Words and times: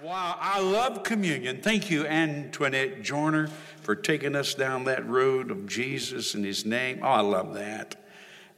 Wow, 0.00 0.36
I 0.40 0.60
love 0.60 1.02
communion. 1.02 1.60
Thank 1.60 1.90
you, 1.90 2.06
Antoinette 2.06 3.02
Joyner, 3.02 3.48
for 3.82 3.96
taking 3.96 4.36
us 4.36 4.54
down 4.54 4.84
that 4.84 5.04
road 5.08 5.50
of 5.50 5.66
Jesus 5.66 6.34
and 6.34 6.44
his 6.44 6.64
name. 6.64 7.00
Oh, 7.02 7.08
I 7.08 7.20
love 7.20 7.54
that. 7.54 7.96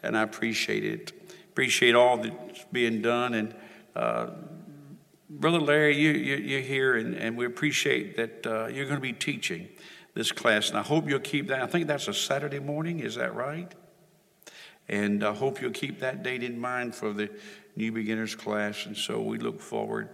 And 0.03 0.19
I 0.19 0.23
appreciate 0.23 0.85
it. 0.85 1.13
Appreciate 1.51 1.95
all 1.95 2.19
that's 2.19 2.67
being 2.71 3.01
done. 3.01 3.33
And 3.33 3.55
uh, 3.97 4.33
Brother 5.31 5.61
Larry, 5.61 5.97
you, 5.97 6.11
you, 6.11 6.59
are 6.59 6.61
here, 6.61 6.97
and, 6.97 7.15
and 7.15 7.39
we 7.39 7.47
appreciate 7.47 8.19
that 8.19 8.47
uh, 8.47 8.67
you're 8.67 8.85
going 8.85 8.99
to 8.99 9.01
be 9.01 9.15
teaching 9.15 9.67
this 10.13 10.33
class. 10.33 10.69
And 10.69 10.79
I 10.79 10.83
hope 10.83 11.09
you'll 11.09 11.21
keep 11.21 11.49
that. 11.49 11.63
I 11.63 11.67
think 11.67 11.87
that's 11.87 12.09
a 12.09 12.13
Saturday 12.13 12.59
morning, 12.59 13.01
is 13.01 13.15
that 13.15 13.35
right? 13.35 13.75
And 14.91 15.25
I 15.25 15.33
hope 15.33 15.63
you'll 15.63 15.71
keep 15.71 16.01
that 16.01 16.23
date 16.23 16.43
in 16.43 16.61
mind 16.61 16.95
for 16.95 17.15
the 17.15 17.31
new 17.77 17.93
beginners 17.93 18.35
class. 18.35 18.85
And 18.85 18.95
so 18.95 19.23
we 19.23 19.39
look 19.39 19.63
forward 19.63 20.11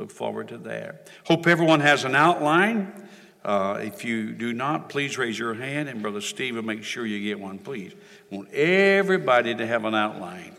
Look 0.00 0.10
forward 0.10 0.48
to 0.48 0.56
that. 0.56 1.10
Hope 1.24 1.46
everyone 1.46 1.80
has 1.80 2.04
an 2.04 2.14
outline. 2.14 3.06
Uh, 3.44 3.80
if 3.82 4.02
you 4.02 4.32
do 4.32 4.54
not, 4.54 4.88
please 4.88 5.18
raise 5.18 5.38
your 5.38 5.52
hand, 5.52 5.90
and 5.90 6.00
Brother 6.00 6.22
Steve 6.22 6.54
will 6.54 6.62
make 6.62 6.84
sure 6.84 7.04
you 7.04 7.20
get 7.20 7.38
one, 7.38 7.58
please. 7.58 7.92
I 8.32 8.34
want 8.34 8.50
everybody 8.50 9.54
to 9.54 9.66
have 9.66 9.84
an 9.84 9.94
outline. 9.94 10.56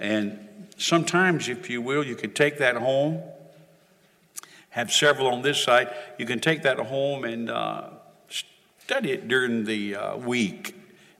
And 0.00 0.38
sometimes, 0.78 1.50
if 1.50 1.68
you 1.68 1.82
will, 1.82 2.02
you 2.02 2.14
can 2.14 2.32
take 2.32 2.56
that 2.60 2.76
home, 2.76 3.20
have 4.70 4.90
several 4.90 5.28
on 5.28 5.42
this 5.42 5.62
side. 5.62 5.94
You 6.16 6.24
can 6.24 6.40
take 6.40 6.62
that 6.62 6.78
home 6.78 7.24
and 7.24 7.50
uh, 7.50 7.90
study 8.78 9.12
it 9.12 9.28
during 9.28 9.66
the 9.66 9.96
uh, 9.96 10.16
week. 10.16 10.74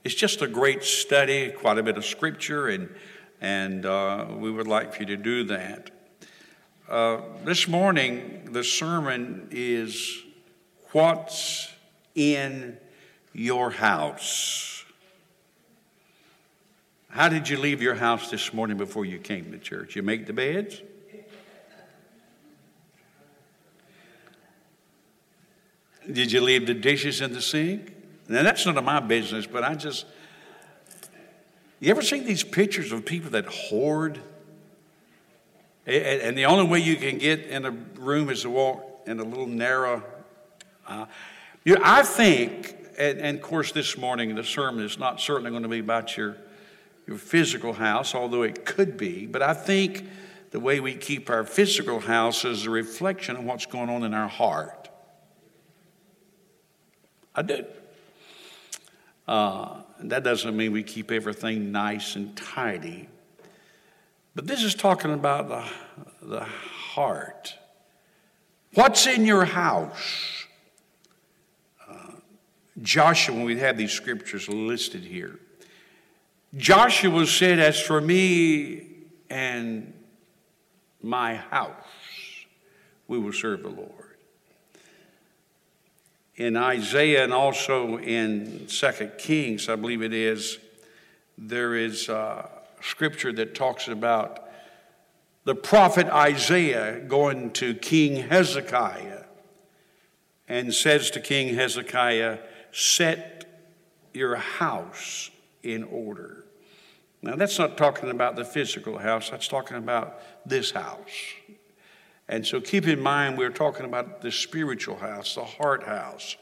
It's 0.05 0.15
just 0.15 0.41
a 0.41 0.49
great 0.49 0.85
study, 0.85 1.51
quite 1.51 1.77
a 1.77 1.83
bit 1.83 1.99
of 1.99 2.07
scripture, 2.07 2.69
and, 2.69 2.89
and 3.43 3.85
uh, 3.85 4.25
we 4.31 4.51
would 4.51 4.67
like 4.67 4.95
for 4.95 5.01
you 5.01 5.07
to 5.09 5.19
do 5.19 5.45
that. 5.45 5.91
Uh, 6.89 7.21
this 7.45 7.69
morning, 7.69 8.49
the 8.51 8.65
sermon 8.65 9.47
is 9.51 10.23
What's 10.93 11.71
in 12.15 12.79
Your 13.35 13.71
House? 13.71 14.87
How 17.11 17.29
did 17.29 17.47
you 17.47 17.59
leave 17.59 17.83
your 17.83 17.95
house 17.95 18.31
this 18.31 18.55
morning 18.55 18.79
before 18.79 19.05
you 19.05 19.19
came 19.19 19.53
to 19.53 19.59
church? 19.59 19.97
You 19.97 20.03
make 20.03 20.25
the 20.25 20.33
beds? 20.33 20.81
Did 26.11 26.33
you 26.33 26.41
leave 26.41 26.67
the 26.67 26.73
dishes 26.73 27.21
in 27.21 27.35
the 27.35 27.43
sink? 27.43 27.93
Now, 28.29 28.43
that's 28.43 28.65
none 28.65 28.79
of 28.79 28.85
my 28.85 29.01
business, 29.01 29.47
but 29.47 29.63
I 29.63 29.75
just. 29.75 30.07
You 31.81 31.91
ever 31.91 32.01
seen 32.01 32.25
these 32.25 32.43
pictures 32.43 32.93
of 32.93 33.05
people 33.05 33.33
that 33.33 33.45
hoard? 33.45 34.23
And 35.89 36.37
the 36.37 36.45
only 36.45 36.67
way 36.67 36.81
you 36.81 36.97
can 36.97 37.17
get 37.17 37.47
in 37.47 37.65
a 37.65 37.71
room 37.71 38.29
is 38.29 38.43
to 38.43 38.51
walk 38.51 39.05
in 39.07 39.21
a 39.21 39.25
little 39.25 39.47
narrow. 39.47 40.03
Uh, 40.87 41.07
you 41.65 41.75
know, 41.75 41.81
I 41.83 42.03
think, 42.03 42.77
and, 42.99 43.19
and, 43.19 43.39
of 43.39 43.43
course, 43.43 43.73
this 43.73 43.97
morning 43.97 44.35
the 44.35 44.45
sermon 44.45 44.85
is 44.85 44.99
not 44.99 45.19
certainly 45.19 45.51
going 45.51 45.63
to 45.63 45.69
be 45.69 45.79
about 45.79 46.15
your, 46.15 46.37
your 47.07 47.17
physical 47.17 47.73
house, 47.73 48.15
although 48.15 48.43
it 48.43 48.67
could 48.67 48.99
be, 48.99 49.25
but 49.25 49.41
I 49.41 49.55
think 49.55 50.07
the 50.51 50.61
way 50.61 50.79
we 50.81 50.95
keep 50.95 51.31
our 51.31 51.45
physical 51.45 52.01
house 52.01 52.45
is 52.45 52.67
a 52.67 52.71
reflection 52.71 53.37
of 53.37 53.45
what's 53.45 53.67
going 53.67 53.89
on 53.89 54.03
in 54.03 54.13
our 54.13 54.29
heart. 54.29 54.91
I 57.35 57.43
do. 57.43 57.65
Uh, 59.27 59.83
that 60.01 60.23
doesn't 60.23 60.57
mean 60.57 60.73
we 60.73 60.83
keep 60.83 61.11
everything 61.11 61.73
nice 61.73 62.17
and 62.17 62.37
tidy, 62.37 63.09
but 64.39 64.47
this 64.47 64.63
is 64.63 64.77
talking 64.77 65.13
about 65.13 65.49
the, 65.49 65.65
the 66.23 66.45
heart. 66.45 67.55
What's 68.75 69.05
in 69.09 69.27
your 69.27 69.45
house? 69.45 70.45
Uh, 71.91 72.13
Joshua, 72.81 73.35
when 73.35 73.47
we 73.47 73.59
have 73.59 73.77
these 73.77 73.91
scriptures 73.91 74.49
listed 74.49 75.03
here, 75.03 75.41
Joshua 76.57 77.27
said, 77.27 77.59
As 77.59 77.81
for 77.81 78.01
me 78.01 78.87
and 79.29 79.93
my 81.03 81.35
house, 81.35 81.75
we 83.09 83.19
will 83.19 83.33
serve 83.33 83.65
the 83.65 83.71
Lord. 83.71 84.15
In 86.37 86.57
Isaiah 86.57 87.25
and 87.25 87.33
also 87.33 87.99
in 87.99 88.69
Second 88.69 89.15
Kings, 89.19 89.69
I 89.69 89.75
believe 89.75 90.01
it 90.01 90.15
is, 90.15 90.61
there 91.37 91.75
is. 91.75 92.09
Uh, 92.09 92.51
scripture 92.81 93.33
that 93.33 93.55
talks 93.55 93.89
about 93.89 94.49
the 95.45 95.55
prophet 95.55 96.07
Isaiah 96.09 97.01
going 97.01 97.53
to 97.53 97.75
King 97.75 98.29
Hezekiah 98.29 99.25
and 100.47 100.75
says 100.75 101.11
to 101.13 101.21
King 101.21 101.55
Hezekiah, 101.55 102.39
Set 102.71 103.47
your 104.13 104.37
house 104.37 105.31
in 105.63 105.85
order. 105.85 106.45
Now, 107.23 107.35
that's 107.35 107.59
not 107.59 107.77
talking 107.77 108.11
about 108.11 108.37
the 108.37 108.45
physical 108.45 108.99
house, 108.99 109.31
that's 109.31 109.49
talking 109.49 109.77
about 109.77 110.21
this 110.47 110.71
house. 110.71 111.35
And 112.29 112.47
so 112.47 112.61
keep 112.61 112.87
in 112.87 113.01
mind, 113.01 113.39
we're 113.39 113.51
talking 113.51 113.87
about 113.87 114.21
the 114.21 114.31
spiritual 114.31 114.97
house, 114.97 115.35
the 115.35 115.45
heart 115.45 115.85
house. 115.85 116.37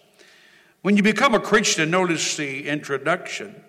When 0.83 0.97
you 0.97 1.03
become 1.03 1.35
a 1.35 1.41
Christian, 1.41 1.91
notice 1.91 2.37
the 2.37 2.69
introduction 2.69 3.63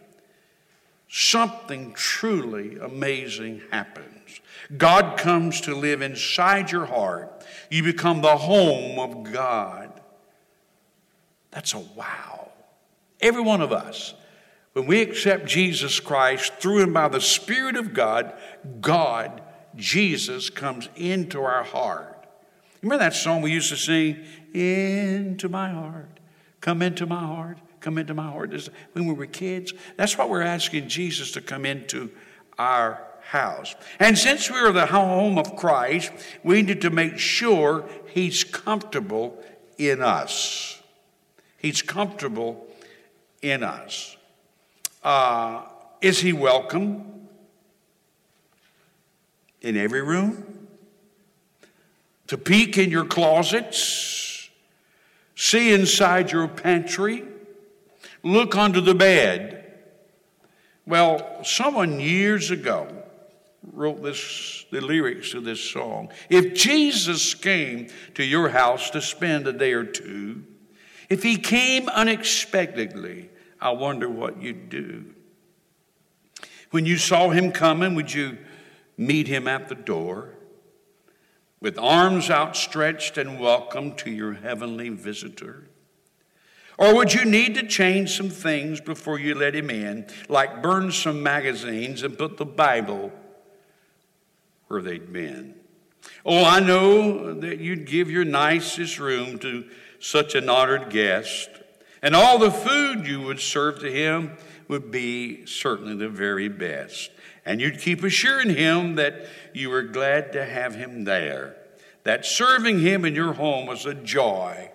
something 1.07 1.93
truly 1.93 2.77
amazing 2.77 3.61
happens. 3.71 4.41
God 4.75 5.17
comes 5.17 5.61
to 5.61 5.75
live 5.75 6.01
inside 6.01 6.71
your 6.71 6.85
heart. 6.85 7.45
You 7.69 7.83
become 7.83 8.21
the 8.21 8.37
home 8.37 8.99
of 8.99 9.31
God. 9.31 10.01
That's 11.51 11.73
a 11.73 11.79
wow. 11.79 12.51
Every 13.21 13.41
one 13.41 13.61
of 13.61 13.71
us, 13.71 14.13
when 14.73 14.85
we 14.85 15.01
accept 15.01 15.45
Jesus 15.45 15.99
Christ 15.99 16.53
through 16.55 16.83
and 16.83 16.93
by 16.93 17.07
the 17.07 17.21
Spirit 17.21 17.75
of 17.77 17.93
God, 17.93 18.33
God, 18.81 19.41
Jesus, 19.75 20.49
comes 20.49 20.89
into 20.95 21.41
our 21.41 21.63
heart. 21.63 22.27
Remember 22.81 23.03
that 23.03 23.15
song 23.15 23.41
we 23.41 23.51
used 23.51 23.69
to 23.69 23.77
sing? 23.77 24.23
Into 24.53 25.49
my 25.49 25.69
heart, 25.69 26.19
come 26.61 26.81
into 26.81 27.05
my 27.05 27.19
heart 27.19 27.57
come 27.87 27.97
into 27.97 28.13
my 28.13 28.29
heart. 28.29 28.51
When 28.91 29.05
we 29.05 29.13
were 29.13 29.25
kids, 29.25 29.73
that's 29.95 30.17
why 30.17 30.25
we're 30.25 30.41
asking 30.41 30.89
Jesus 30.89 31.31
to 31.31 31.41
come 31.41 31.65
into 31.65 32.11
our 32.57 33.01
house. 33.21 33.75
And 33.97 34.17
since 34.17 34.51
we're 34.51 34.73
the 34.73 34.87
home 34.87 35.37
of 35.37 35.55
Christ, 35.55 36.11
we 36.43 36.63
need 36.63 36.81
to 36.81 36.89
make 36.89 37.17
sure 37.17 37.85
He's 38.09 38.43
comfortable 38.43 39.41
in 39.77 40.01
us. 40.01 40.81
He's 41.59 41.81
comfortable 41.81 42.67
in 43.41 43.63
us. 43.63 44.17
Uh, 45.01 45.61
is 46.01 46.19
He 46.19 46.33
welcome 46.33 47.29
in 49.61 49.77
every 49.77 50.01
room? 50.01 50.67
To 52.27 52.37
peek 52.37 52.77
in 52.77 52.91
your 52.91 53.05
closets, 53.05 54.49
see 55.35 55.71
inside 55.71 56.33
your 56.33 56.49
pantry, 56.49 57.23
look 58.23 58.55
under 58.55 58.81
the 58.81 58.95
bed. 58.95 59.63
Well, 60.85 61.43
someone 61.43 61.99
years 61.99 62.51
ago 62.51 63.03
wrote 63.73 64.01
this, 64.01 64.65
the 64.71 64.81
lyrics 64.81 65.31
to 65.31 65.41
this 65.41 65.61
song. 65.61 66.09
If 66.29 66.53
Jesus 66.53 67.33
came 67.33 67.89
to 68.15 68.23
your 68.23 68.49
house 68.49 68.89
to 68.91 69.01
spend 69.01 69.47
a 69.47 69.53
day 69.53 69.73
or 69.73 69.83
two, 69.83 70.43
if 71.09 71.23
he 71.23 71.37
came 71.37 71.89
unexpectedly, 71.89 73.29
I 73.59 73.71
wonder 73.71 74.09
what 74.09 74.41
you'd 74.41 74.69
do. 74.69 75.13
When 76.71 76.85
you 76.85 76.97
saw 76.97 77.29
him 77.29 77.51
coming, 77.51 77.95
would 77.95 78.13
you 78.13 78.37
meet 78.97 79.27
him 79.27 79.47
at 79.47 79.69
the 79.69 79.75
door 79.75 80.33
with 81.59 81.77
arms 81.79 82.29
outstretched 82.29 83.17
and 83.17 83.39
welcome 83.39 83.95
to 83.95 84.11
your 84.11 84.33
heavenly 84.33 84.89
visitor? 84.89 85.69
Or 86.77 86.93
would 86.95 87.13
you 87.13 87.25
need 87.25 87.55
to 87.55 87.65
change 87.65 88.15
some 88.15 88.29
things 88.29 88.79
before 88.79 89.19
you 89.19 89.33
let 89.33 89.55
him 89.55 89.69
in, 89.71 90.05
like 90.29 90.61
burn 90.61 90.91
some 90.91 91.23
magazines 91.23 92.03
and 92.03 92.17
put 92.17 92.37
the 92.37 92.45
Bible 92.45 93.11
where 94.67 94.81
they'd 94.81 95.11
been? 95.11 95.55
Oh, 96.23 96.45
I 96.45 96.59
know 96.59 97.33
that 97.33 97.59
you'd 97.59 97.87
give 97.87 98.11
your 98.11 98.25
nicest 98.25 98.99
room 98.99 99.39
to 99.39 99.65
such 99.99 100.35
an 100.35 100.49
honored 100.49 100.91
guest, 100.91 101.49
and 102.03 102.15
all 102.15 102.37
the 102.37 102.51
food 102.51 103.07
you 103.07 103.21
would 103.21 103.39
serve 103.39 103.79
to 103.79 103.91
him 103.91 104.37
would 104.67 104.91
be 104.91 105.45
certainly 105.47 105.95
the 105.95 106.09
very 106.09 106.47
best. 106.47 107.09
And 107.43 107.59
you'd 107.59 107.79
keep 107.79 108.03
assuring 108.03 108.55
him 108.55 108.95
that 108.95 109.25
you 109.53 109.69
were 109.69 109.83
glad 109.83 110.33
to 110.33 110.45
have 110.45 110.75
him 110.75 111.05
there, 111.05 111.55
that 112.03 112.25
serving 112.25 112.81
him 112.81 113.03
in 113.05 113.15
your 113.15 113.33
home 113.33 113.65
was 113.65 113.85
a 113.85 113.95
joy 113.95 114.69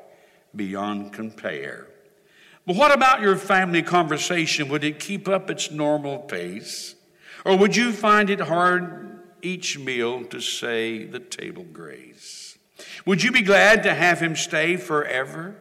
beyond 0.57 1.13
compare. 1.13 1.87
But 2.67 2.77
what 2.77 2.93
about 2.93 3.21
your 3.21 3.37
family 3.37 3.83
conversation? 3.83 4.69
Would 4.69 4.85
it 4.85 5.01
keep 5.01 5.29
up 5.29 5.51
its 5.51 5.71
normal 5.71 6.19
pace? 6.21 6.95
Or 7.45 7.57
would 7.57 7.75
you 7.75 7.93
find 7.93 8.31
it 8.31 8.41
hard 8.41 9.21
each 9.43 9.79
meal 9.79 10.25
to 10.27 10.41
say 10.41 11.05
the 11.05 11.19
table 11.19 11.65
grace? 11.65 12.57
Would 13.05 13.23
you 13.23 13.33
be 13.33 13.43
glad 13.43 13.83
to 13.83 13.95
have 13.95 14.21
him 14.21 14.37
stay 14.37 14.77
forever, 14.77 15.57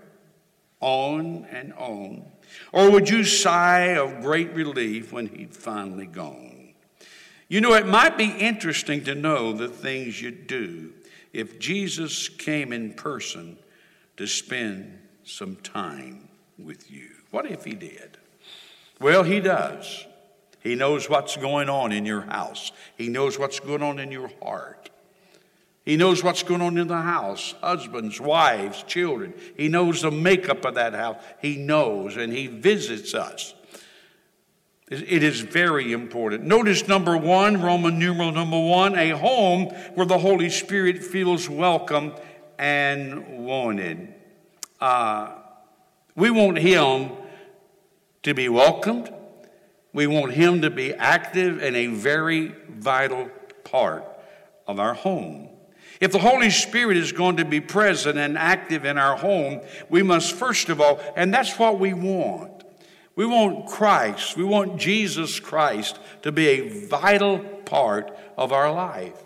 on 0.79 1.45
and 1.45 1.73
on? 1.73 2.25
Or 2.71 2.91
would 2.91 3.09
you 3.09 3.23
sigh 3.23 3.95
of 3.95 4.21
great 4.21 4.53
relief 4.53 5.11
when 5.11 5.27
he'd 5.27 5.55
finally 5.55 6.05
gone? 6.05 6.73
You 7.47 7.61
know, 7.61 7.73
it 7.73 7.87
might 7.87 8.17
be 8.17 8.29
interesting 8.29 9.03
to 9.05 9.15
know 9.15 9.53
the 9.53 9.67
things 9.67 10.21
you'd 10.21 10.47
do 10.47 10.93
if 11.33 11.59
Jesus 11.59 12.29
came 12.29 12.71
in 12.71 12.93
person 12.93 13.57
to 14.17 14.27
spend 14.27 14.99
some 15.23 15.55
time 15.57 16.29
with 16.65 16.89
you. 16.91 17.09
What 17.31 17.45
if 17.49 17.63
he 17.63 17.73
did? 17.73 18.17
Well, 18.99 19.23
he 19.23 19.39
does. 19.39 20.05
He 20.61 20.75
knows 20.75 21.09
what's 21.09 21.37
going 21.37 21.69
on 21.69 21.91
in 21.91 22.05
your 22.05 22.21
house, 22.21 22.71
he 22.97 23.09
knows 23.09 23.39
what's 23.39 23.59
going 23.59 23.83
on 23.83 23.99
in 23.99 24.11
your 24.11 24.31
heart. 24.41 24.89
He 25.83 25.97
knows 25.97 26.23
what's 26.23 26.43
going 26.43 26.61
on 26.61 26.77
in 26.77 26.87
the 26.87 27.01
house 27.01 27.55
husbands, 27.61 28.21
wives, 28.21 28.83
children. 28.83 29.33
He 29.57 29.67
knows 29.67 30.03
the 30.03 30.11
makeup 30.11 30.63
of 30.63 30.75
that 30.75 30.93
house. 30.93 31.17
He 31.41 31.57
knows, 31.57 32.17
and 32.17 32.31
He 32.31 32.47
visits 32.47 33.15
us. 33.15 33.55
It 34.91 35.23
is 35.23 35.39
very 35.39 35.93
important. 35.93 36.43
Notice 36.43 36.87
number 36.87 37.15
one, 37.15 37.61
Roman 37.61 37.97
numeral 37.97 38.31
number 38.31 38.59
one, 38.59 38.95
a 38.95 39.11
home 39.11 39.67
where 39.95 40.05
the 40.05 40.17
Holy 40.17 40.49
Spirit 40.49 41.01
feels 41.01 41.49
welcome 41.49 42.13
and 42.59 43.45
wanted. 43.45 44.13
Uh, 44.81 45.31
we 46.15 46.29
want 46.29 46.57
Him 46.57 47.11
to 48.23 48.33
be 48.33 48.49
welcomed. 48.49 49.13
We 49.93 50.07
want 50.07 50.33
Him 50.33 50.61
to 50.61 50.69
be 50.69 50.93
active 50.93 51.61
and 51.61 51.75
a 51.75 51.87
very 51.87 52.55
vital 52.69 53.29
part 53.63 54.05
of 54.67 54.79
our 54.79 54.93
home. 54.93 55.49
If 55.99 56.11
the 56.11 56.19
Holy 56.19 56.49
Spirit 56.49 56.97
is 56.97 57.11
going 57.11 57.37
to 57.37 57.45
be 57.45 57.61
present 57.61 58.17
and 58.17 58.37
active 58.37 58.85
in 58.85 58.97
our 58.97 59.15
home, 59.15 59.61
we 59.89 60.01
must 60.01 60.33
first 60.33 60.69
of 60.69 60.81
all, 60.81 60.99
and 61.15 61.33
that's 61.33 61.59
what 61.59 61.79
we 61.79 61.93
want. 61.93 62.63
We 63.15 63.25
want 63.25 63.67
Christ, 63.67 64.37
we 64.37 64.43
want 64.43 64.79
Jesus 64.79 65.39
Christ 65.39 65.99
to 66.23 66.31
be 66.31 66.47
a 66.47 66.87
vital 66.87 67.39
part 67.39 68.17
of 68.37 68.51
our 68.51 68.71
life. 68.71 69.21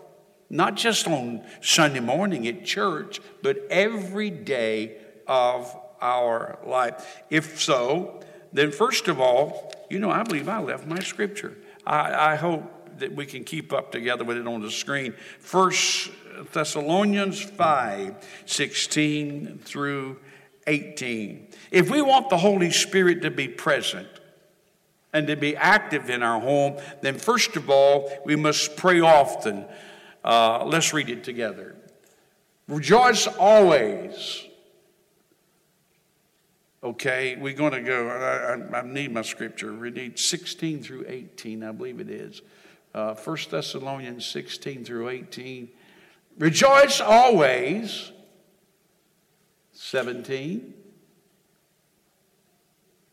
Not 0.50 0.76
just 0.76 1.08
on 1.08 1.44
Sunday 1.60 2.00
morning 2.00 2.46
at 2.46 2.64
church, 2.64 3.20
but 3.42 3.58
every 3.70 4.30
day 4.30 4.98
of 5.26 5.74
our 6.00 6.58
life. 6.64 7.22
If 7.30 7.60
so, 7.60 8.20
then 8.52 8.72
first 8.72 9.08
of 9.08 9.20
all, 9.20 9.72
you 9.90 9.98
know, 9.98 10.10
I 10.10 10.22
believe 10.22 10.48
I 10.48 10.60
left 10.60 10.86
my 10.86 11.00
scripture. 11.00 11.56
I, 11.86 12.32
I 12.32 12.36
hope 12.36 12.98
that 12.98 13.14
we 13.14 13.26
can 13.26 13.44
keep 13.44 13.72
up 13.72 13.92
together 13.92 14.24
with 14.24 14.36
it 14.36 14.46
on 14.46 14.62
the 14.62 14.70
screen. 14.70 15.14
First 15.38 16.10
Thessalonians 16.52 17.40
5 17.40 18.14
16 18.46 19.60
through 19.64 20.18
18. 20.66 21.48
If 21.70 21.90
we 21.90 22.02
want 22.02 22.30
the 22.30 22.36
Holy 22.36 22.70
Spirit 22.70 23.22
to 23.22 23.30
be 23.30 23.48
present 23.48 24.08
and 25.12 25.26
to 25.28 25.36
be 25.36 25.56
active 25.56 26.10
in 26.10 26.22
our 26.22 26.40
home, 26.40 26.78
then 27.02 27.18
first 27.18 27.56
of 27.56 27.70
all, 27.70 28.10
we 28.24 28.36
must 28.36 28.76
pray 28.76 29.00
often. 29.00 29.64
Uh, 30.24 30.64
let's 30.64 30.92
read 30.92 31.08
it 31.08 31.24
together. 31.24 31.76
Rejoice 32.68 33.26
always. 33.26 34.44
Okay, 36.82 37.36
we're 37.36 37.54
going 37.54 37.72
to 37.72 37.80
go. 37.80 38.08
I, 38.08 38.54
I, 38.54 38.80
I, 38.80 38.82
need 38.86 39.12
my 39.12 39.22
scripture. 39.22 39.72
We 39.72 39.90
need 39.90 40.18
16 40.18 40.82
through 40.82 41.06
18, 41.08 41.62
I 41.62 41.72
believe 41.72 42.00
it 42.00 42.10
is. 42.10 42.42
Uh, 42.94 43.14
1 43.14 43.36
Thessalonians 43.50 44.26
16 44.26 44.84
through 44.84 45.08
18. 45.08 45.68
Rejoice 46.38 47.00
always. 47.00 48.12
17. 49.72 50.74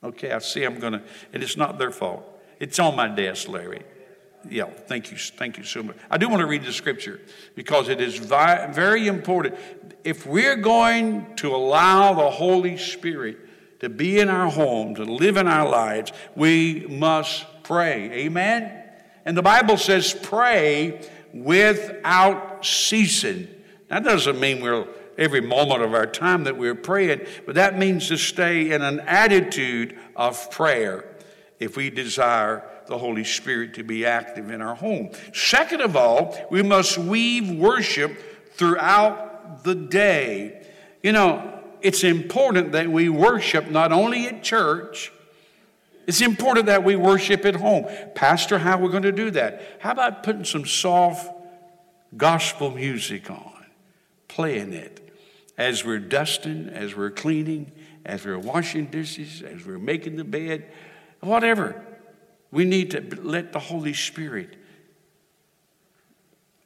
Okay, 0.04 0.32
I 0.32 0.40
see 0.40 0.64
I'm 0.64 0.80
going 0.80 0.94
to, 0.94 1.02
and 1.32 1.42
it's 1.42 1.58
not 1.58 1.78
their 1.78 1.92
fault. 1.92 2.24
It's 2.60 2.80
on 2.80 2.96
my 2.96 3.08
desk, 3.08 3.48
Larry. 3.48 3.84
Yeah, 4.50 4.66
thank 4.66 5.10
you. 5.12 5.18
Thank 5.18 5.58
you 5.58 5.64
so 5.64 5.84
much. 5.84 5.96
I 6.12 6.18
do 6.18 6.28
want 6.28 6.42
to 6.42 6.46
read 6.46 6.64
the 6.64 6.74
scripture 6.74 7.22
because 7.56 7.88
it 7.88 8.02
is 8.02 8.18
vi- 8.18 8.68
very 8.74 9.08
important. 9.08 9.56
If 10.04 10.26
we're 10.26 10.58
going 10.58 11.36
to 11.38 11.56
allow 11.56 12.14
the 12.14 12.30
Holy 12.30 12.78
Spirit 12.78 13.38
to 13.84 13.90
be 13.90 14.18
in 14.18 14.30
our 14.30 14.50
home, 14.50 14.96
to 14.96 15.04
live 15.04 15.36
in 15.36 15.46
our 15.46 15.68
lives, 15.68 16.14
we 16.36 16.86
must 16.88 17.46
pray. 17.64 18.10
Amen? 18.12 18.82
And 19.26 19.38
the 19.38 19.42
Bible 19.42 19.76
says, 19.76 20.14
pray 20.24 21.02
without 21.34 22.66
ceasing. 22.66 23.48
That 23.90 24.06
doesn't 24.06 24.40
mean 24.40 24.62
we're 24.62 24.88
every 25.18 25.42
moment 25.42 25.84
of 25.84 25.94
our 25.94 26.06
time 26.06 26.46
that 26.46 26.58
we're 26.58 26.76
praying, 26.76 27.26
but 27.46 27.56
that 27.56 27.78
means 27.78 28.08
to 28.08 28.18
stay 28.18 28.72
in 28.72 28.82
an 28.82 29.02
attitude 29.02 30.00
of 30.16 30.50
prayer 30.50 31.18
if 31.60 31.76
we 31.76 31.90
desire 31.90 32.64
the 32.88 32.98
Holy 32.98 33.26
Spirit 33.26 33.74
to 33.74 33.84
be 33.84 34.06
active 34.06 34.50
in 34.50 34.62
our 34.62 34.76
home. 34.76 35.12
Second 35.34 35.82
of 35.82 35.98
all, 35.98 36.38
we 36.50 36.64
must 36.64 36.98
weave 36.98 37.52
worship 37.52 38.18
throughout 38.54 39.64
the 39.66 39.76
day. 39.76 40.66
You 41.02 41.12
know, 41.12 41.63
it's 41.84 42.04
important 42.04 42.72
that 42.72 42.90
we 42.90 43.10
worship 43.10 43.70
not 43.70 43.92
only 43.92 44.28
at 44.28 44.42
church, 44.42 45.12
it's 46.08 46.22
important 46.22 46.66
that 46.66 46.84
we 46.84 46.96
worship 46.96 47.46
at 47.46 47.56
home. 47.56 47.86
Pastor, 48.16 48.58
how 48.58 48.78
are 48.78 48.82
we 48.82 48.90
going 48.90 49.04
to 49.04 49.12
do 49.12 49.32
that? 49.32 49.62
How 49.80 49.92
about 49.92 50.24
putting 50.24 50.46
some 50.46 50.66
soft 50.66 51.30
gospel 52.16 52.72
music 52.72 53.30
on, 53.30 53.66
playing 54.28 54.74
it 54.74 55.00
as 55.58 55.86
we're 55.86 56.00
dusting, 56.00 56.70
as 56.70 56.96
we're 56.96 57.12
cleaning, 57.12 57.72
as 58.06 58.26
we're 58.26 58.40
washing 58.40 58.86
dishes, 58.86 59.42
as 59.42 59.66
we're 59.66 59.78
making 59.78 60.16
the 60.16 60.24
bed, 60.24 60.72
whatever. 61.22 61.84
We 62.52 62.66
need 62.66 62.92
to 62.92 63.02
let 63.22 63.54
the 63.54 63.60
Holy 63.60 63.94
Spirit 63.94 64.58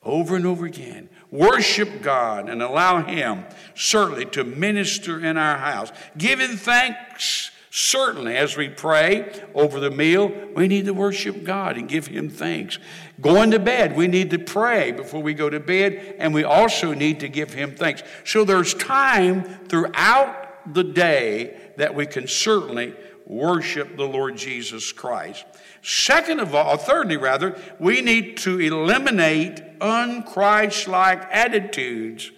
over 0.08 0.36
and 0.36 0.46
over 0.46 0.66
again 0.66 1.10
worship 1.30 2.02
God 2.02 2.50
and 2.50 2.64
allow 2.64 3.04
Him 3.04 3.44
certainly 3.76 4.26
to 4.26 4.44
minister 4.44 5.20
in 5.20 5.38
our 5.38 5.58
house, 5.58 5.92
giving 6.18 6.56
thanks 6.56 7.52
Certainly, 7.80 8.36
as 8.36 8.58
we 8.58 8.70
pray 8.70 9.32
over 9.54 9.80
the 9.80 9.92
meal, 9.92 10.32
we 10.56 10.68
need 10.68 10.86
to 10.86 10.96
worship 10.96 11.44
God 11.44 11.78
and 11.78 11.88
give 11.88 12.08
Him 12.08 12.28
thanks. 12.28 12.80
Going 13.22 13.52
to 13.52 13.60
bed, 13.60 13.96
we 13.96 14.08
need 14.08 14.32
to 14.32 14.40
pray 14.40 14.92
before 14.92 15.22
we 15.22 15.36
go 15.36 15.48
to 15.48 15.60
bed, 15.60 16.16
and 16.18 16.34
we 16.34 16.44
also 16.44 16.96
need 16.96 17.20
to 17.20 17.30
give 17.30 17.54
Him 17.54 17.76
thanks. 17.76 18.02
So 18.26 18.46
there's 18.46 18.74
time 18.74 19.44
throughout 19.68 20.74
the 20.74 20.84
day 20.84 21.56
that 21.78 21.94
we 21.94 22.08
can 22.08 22.28
certainly 22.28 22.96
worship 23.28 23.96
the 23.96 24.08
Lord 24.08 24.38
Jesus 24.38 24.92
Christ. 24.92 25.46
Second 25.82 26.40
of 26.40 26.54
all, 26.56 26.74
or 26.74 26.78
thirdly 26.78 27.18
rather, 27.18 27.60
we 27.80 28.02
need 28.02 28.38
to 28.38 28.60
eliminate 28.60 29.80
unchristlike 29.80 31.28
attitudes 31.32 32.32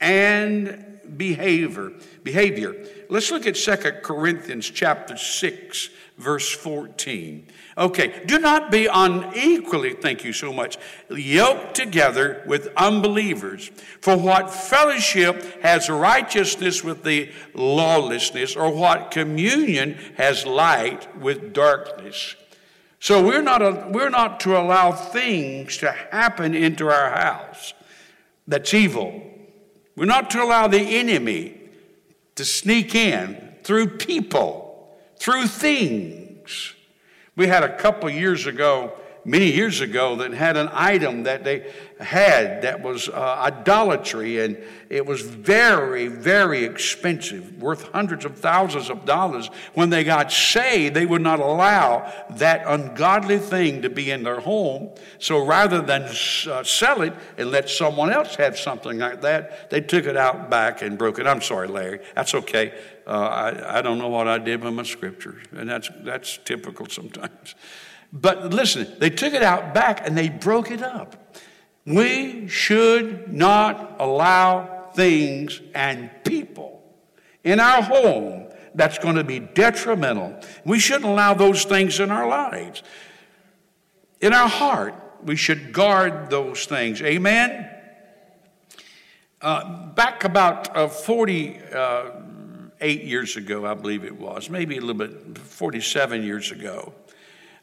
and 0.00 1.00
behavior. 1.16 1.92
Behavior. 2.22 2.74
Let's 3.08 3.30
look 3.30 3.46
at 3.46 3.54
2 3.54 3.76
Corinthians 4.02 4.68
chapter 4.68 5.16
6, 5.16 5.90
verse 6.18 6.50
14. 6.50 7.46
Okay, 7.78 8.22
do 8.24 8.38
not 8.38 8.70
be 8.70 8.86
unequally, 8.86 9.92
thank 9.92 10.24
you 10.24 10.32
so 10.32 10.52
much, 10.52 10.78
yoked 11.10 11.74
together 11.74 12.42
with 12.46 12.72
unbelievers. 12.76 13.70
For 14.00 14.16
what 14.16 14.50
fellowship 14.50 15.62
has 15.62 15.90
righteousness 15.90 16.82
with 16.82 17.04
the 17.04 17.30
lawlessness, 17.54 18.56
or 18.56 18.72
what 18.72 19.10
communion 19.10 19.98
has 20.16 20.46
light 20.46 21.14
with 21.20 21.52
darkness? 21.52 22.34
So 23.06 23.24
we're 23.24 23.40
not, 23.40 23.62
a, 23.62 23.86
we're 23.88 24.10
not 24.10 24.40
to 24.40 24.58
allow 24.58 24.90
things 24.90 25.76
to 25.76 25.92
happen 25.92 26.56
into 26.56 26.88
our 26.88 27.12
house 27.12 27.72
that's 28.48 28.74
evil. 28.74 29.22
We're 29.94 30.06
not 30.06 30.28
to 30.30 30.42
allow 30.42 30.66
the 30.66 30.80
enemy 30.80 31.56
to 32.34 32.44
sneak 32.44 32.96
in 32.96 33.54
through 33.62 33.98
people, 33.98 34.98
through 35.20 35.46
things. 35.46 36.74
We 37.36 37.46
had 37.46 37.62
a 37.62 37.76
couple 37.76 38.10
years 38.10 38.48
ago, 38.48 38.98
many 39.26 39.50
years 39.50 39.80
ago, 39.80 40.16
that 40.16 40.32
had 40.32 40.56
an 40.56 40.70
item 40.72 41.24
that 41.24 41.44
they 41.44 41.70
had 41.98 42.62
that 42.62 42.82
was 42.82 43.08
uh, 43.08 43.36
idolatry, 43.38 44.40
and 44.40 44.56
it 44.88 45.04
was 45.04 45.22
very, 45.22 46.06
very 46.06 46.64
expensive, 46.64 47.60
worth 47.60 47.90
hundreds 47.92 48.24
of 48.24 48.38
thousands 48.38 48.88
of 48.88 49.04
dollars. 49.04 49.50
When 49.74 49.90
they 49.90 50.04
got 50.04 50.30
saved, 50.30 50.94
they 50.94 51.06
would 51.06 51.22
not 51.22 51.40
allow 51.40 52.12
that 52.36 52.62
ungodly 52.66 53.38
thing 53.38 53.82
to 53.82 53.90
be 53.90 54.10
in 54.10 54.22
their 54.22 54.40
home. 54.40 54.90
So 55.18 55.44
rather 55.44 55.80
than 55.80 56.02
uh, 56.02 56.62
sell 56.62 57.02
it 57.02 57.14
and 57.36 57.50
let 57.50 57.68
someone 57.68 58.10
else 58.10 58.36
have 58.36 58.56
something 58.58 58.98
like 58.98 59.22
that, 59.22 59.70
they 59.70 59.80
took 59.80 60.06
it 60.06 60.16
out 60.16 60.48
back 60.48 60.82
and 60.82 60.96
broke 60.96 61.18
it. 61.18 61.26
I'm 61.26 61.42
sorry, 61.42 61.68
Larry. 61.68 62.00
That's 62.14 62.34
okay. 62.34 62.72
Uh, 63.06 63.10
I, 63.10 63.78
I 63.78 63.82
don't 63.82 63.98
know 63.98 64.08
what 64.08 64.28
I 64.28 64.38
did 64.38 64.62
with 64.62 64.74
my 64.74 64.82
scriptures, 64.82 65.42
and 65.52 65.68
that's, 65.68 65.90
that's 66.02 66.38
typical 66.44 66.86
sometimes. 66.86 67.54
But 68.12 68.52
listen, 68.52 68.96
they 68.98 69.10
took 69.10 69.34
it 69.34 69.42
out 69.42 69.74
back 69.74 70.06
and 70.06 70.16
they 70.16 70.28
broke 70.28 70.70
it 70.70 70.82
up. 70.82 71.38
We 71.84 72.48
should 72.48 73.32
not 73.32 73.96
allow 74.00 74.90
things, 74.94 75.60
and 75.74 76.10
people 76.24 76.82
in 77.44 77.60
our 77.60 77.82
home 77.82 78.48
that's 78.74 78.98
going 78.98 79.16
to 79.16 79.24
be 79.24 79.38
detrimental. 79.38 80.38
We 80.64 80.78
shouldn't 80.78 81.04
allow 81.04 81.34
those 81.34 81.64
things 81.64 82.00
in 82.00 82.10
our 82.10 82.28
lives. 82.28 82.82
In 84.20 84.32
our 84.32 84.48
heart, 84.48 84.94
we 85.22 85.36
should 85.36 85.72
guard 85.72 86.30
those 86.30 86.64
things. 86.66 87.00
Amen? 87.02 87.70
Uh, 89.40 89.86
back 89.88 90.24
about 90.24 90.76
uh, 90.76 90.88
48 90.88 91.72
uh, 91.72 92.84
years 92.84 93.36
ago, 93.36 93.64
I 93.64 93.74
believe 93.74 94.04
it 94.04 94.18
was, 94.18 94.50
maybe 94.50 94.76
a 94.76 94.80
little 94.80 94.94
bit, 94.94 95.38
47 95.38 96.22
years 96.22 96.50
ago, 96.50 96.94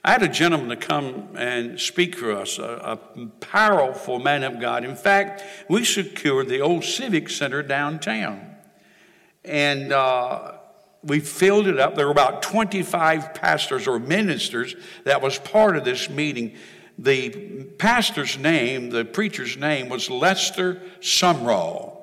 I 0.06 0.12
had 0.12 0.24
a 0.24 0.28
gentleman 0.28 0.68
to 0.68 0.76
come 0.76 1.30
and 1.36 1.80
speak 1.80 2.18
for 2.18 2.34
us, 2.34 2.60
a, 2.60 3.00
a 3.16 3.28
powerful 3.40 4.20
man 4.20 4.44
of 4.44 4.60
God. 4.60 4.84
In 4.84 4.98
fact, 4.98 5.44
we 5.70 5.86
secured 5.86 6.50
the 6.50 6.60
old 6.60 6.84
Civic 6.84 7.30
Center 7.30 7.64
downtown. 7.64 8.54
And 9.46 9.94
uh, 9.94 10.54
we 11.04 11.22
filled 11.22 11.68
it 11.68 11.80
up. 11.80 11.96
There 11.96 12.06
were 12.06 12.12
about 12.12 12.42
25 12.42 13.34
pastors 13.34 13.88
or 13.88 13.98
ministers 13.98 14.76
that 15.06 15.22
was 15.22 15.38
part 15.38 15.78
of 15.78 15.86
this 15.86 16.10
meeting. 16.10 16.56
The 16.98 17.64
pastor's 17.78 18.38
name, 18.38 18.90
the 18.90 19.06
preacher's 19.06 19.56
name, 19.56 19.88
was 19.88 20.10
Lester 20.10 20.82
Sumrall. 21.00 21.98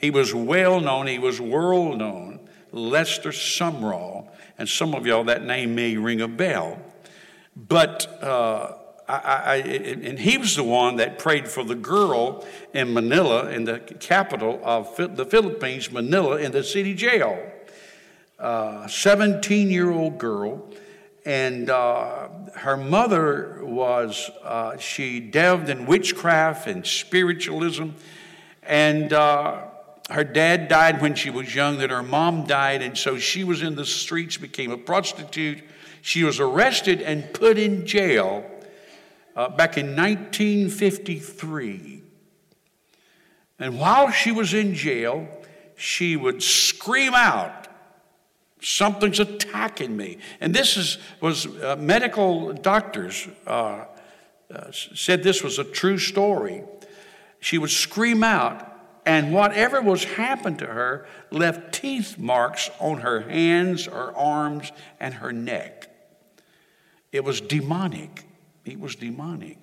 He 0.00 0.10
was 0.10 0.34
well 0.34 0.80
known, 0.80 1.06
he 1.06 1.20
was 1.20 1.40
world 1.40 1.98
known. 1.98 2.40
Lester 2.72 3.30
Sumrall. 3.30 4.30
And 4.58 4.68
some 4.68 4.94
of 4.94 5.06
y'all, 5.06 5.24
that 5.24 5.44
name 5.44 5.76
may 5.76 5.96
ring 5.96 6.20
a 6.20 6.28
bell. 6.28 6.80
But, 7.56 8.22
uh, 8.22 8.74
I, 9.08 9.14
I, 9.14 9.56
and 9.56 10.18
he 10.18 10.36
was 10.36 10.56
the 10.56 10.64
one 10.64 10.96
that 10.96 11.18
prayed 11.18 11.48
for 11.48 11.64
the 11.64 11.74
girl 11.74 12.44
in 12.74 12.92
Manila, 12.92 13.50
in 13.50 13.64
the 13.64 13.78
capital 13.78 14.60
of 14.62 14.94
the 14.96 15.24
Philippines, 15.24 15.90
Manila, 15.90 16.36
in 16.36 16.52
the 16.52 16.62
city 16.62 16.94
jail. 16.94 17.40
17 18.38 19.70
year 19.70 19.90
old 19.90 20.18
girl. 20.18 20.68
And 21.24 21.70
uh, 21.70 22.28
her 22.54 22.76
mother 22.76 23.60
was, 23.62 24.30
uh, 24.44 24.76
she 24.76 25.18
delved 25.18 25.68
in 25.68 25.86
witchcraft 25.86 26.68
and 26.68 26.86
spiritualism. 26.86 27.88
And 28.62 29.12
uh, 29.12 29.62
her 30.08 30.22
dad 30.22 30.68
died 30.68 31.00
when 31.00 31.16
she 31.16 31.30
was 31.30 31.52
young, 31.52 31.78
then 31.78 31.90
her 31.90 32.04
mom 32.04 32.44
died. 32.46 32.82
And 32.82 32.96
so 32.96 33.18
she 33.18 33.42
was 33.42 33.62
in 33.62 33.74
the 33.74 33.84
streets, 33.84 34.36
became 34.36 34.70
a 34.70 34.78
prostitute 34.78 35.64
she 36.06 36.22
was 36.22 36.38
arrested 36.38 37.02
and 37.02 37.32
put 37.32 37.58
in 37.58 37.84
jail 37.84 38.48
uh, 39.34 39.48
back 39.48 39.76
in 39.76 39.96
1953. 39.96 42.00
And 43.58 43.80
while 43.80 44.12
she 44.12 44.30
was 44.30 44.54
in 44.54 44.74
jail, 44.74 45.26
she 45.74 46.14
would 46.14 46.44
scream 46.44 47.12
out, 47.12 47.66
Something's 48.60 49.18
attacking 49.18 49.96
me. 49.96 50.18
And 50.40 50.54
this 50.54 50.76
is, 50.76 50.98
was 51.20 51.46
uh, 51.46 51.74
medical 51.76 52.52
doctors 52.52 53.26
uh, 53.44 53.86
uh 54.48 54.70
said 54.70 55.24
this 55.24 55.42
was 55.42 55.58
a 55.58 55.64
true 55.64 55.98
story. 55.98 56.62
She 57.40 57.58
would 57.58 57.70
scream 57.70 58.22
out, 58.22 58.78
and 59.04 59.34
whatever 59.34 59.82
was 59.82 60.04
happened 60.04 60.60
to 60.60 60.66
her 60.66 61.08
left 61.32 61.74
teeth 61.74 62.16
marks 62.16 62.70
on 62.78 62.98
her 62.98 63.22
hands, 63.22 63.86
her 63.86 64.16
arms, 64.16 64.70
and 65.00 65.14
her 65.14 65.32
neck. 65.32 65.90
It 67.12 67.24
was 67.24 67.40
demonic. 67.40 68.24
He 68.64 68.76
was 68.76 68.96
demonic. 68.96 69.58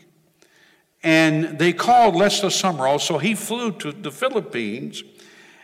And 1.04 1.60
they 1.60 1.74
called 1.74 2.16
Lester 2.16 2.48
Sumrall, 2.48 3.00
so 3.00 3.18
he 3.18 3.36
flew 3.36 3.72
to 3.74 3.92
the 3.92 4.12
Philippines 4.12 5.04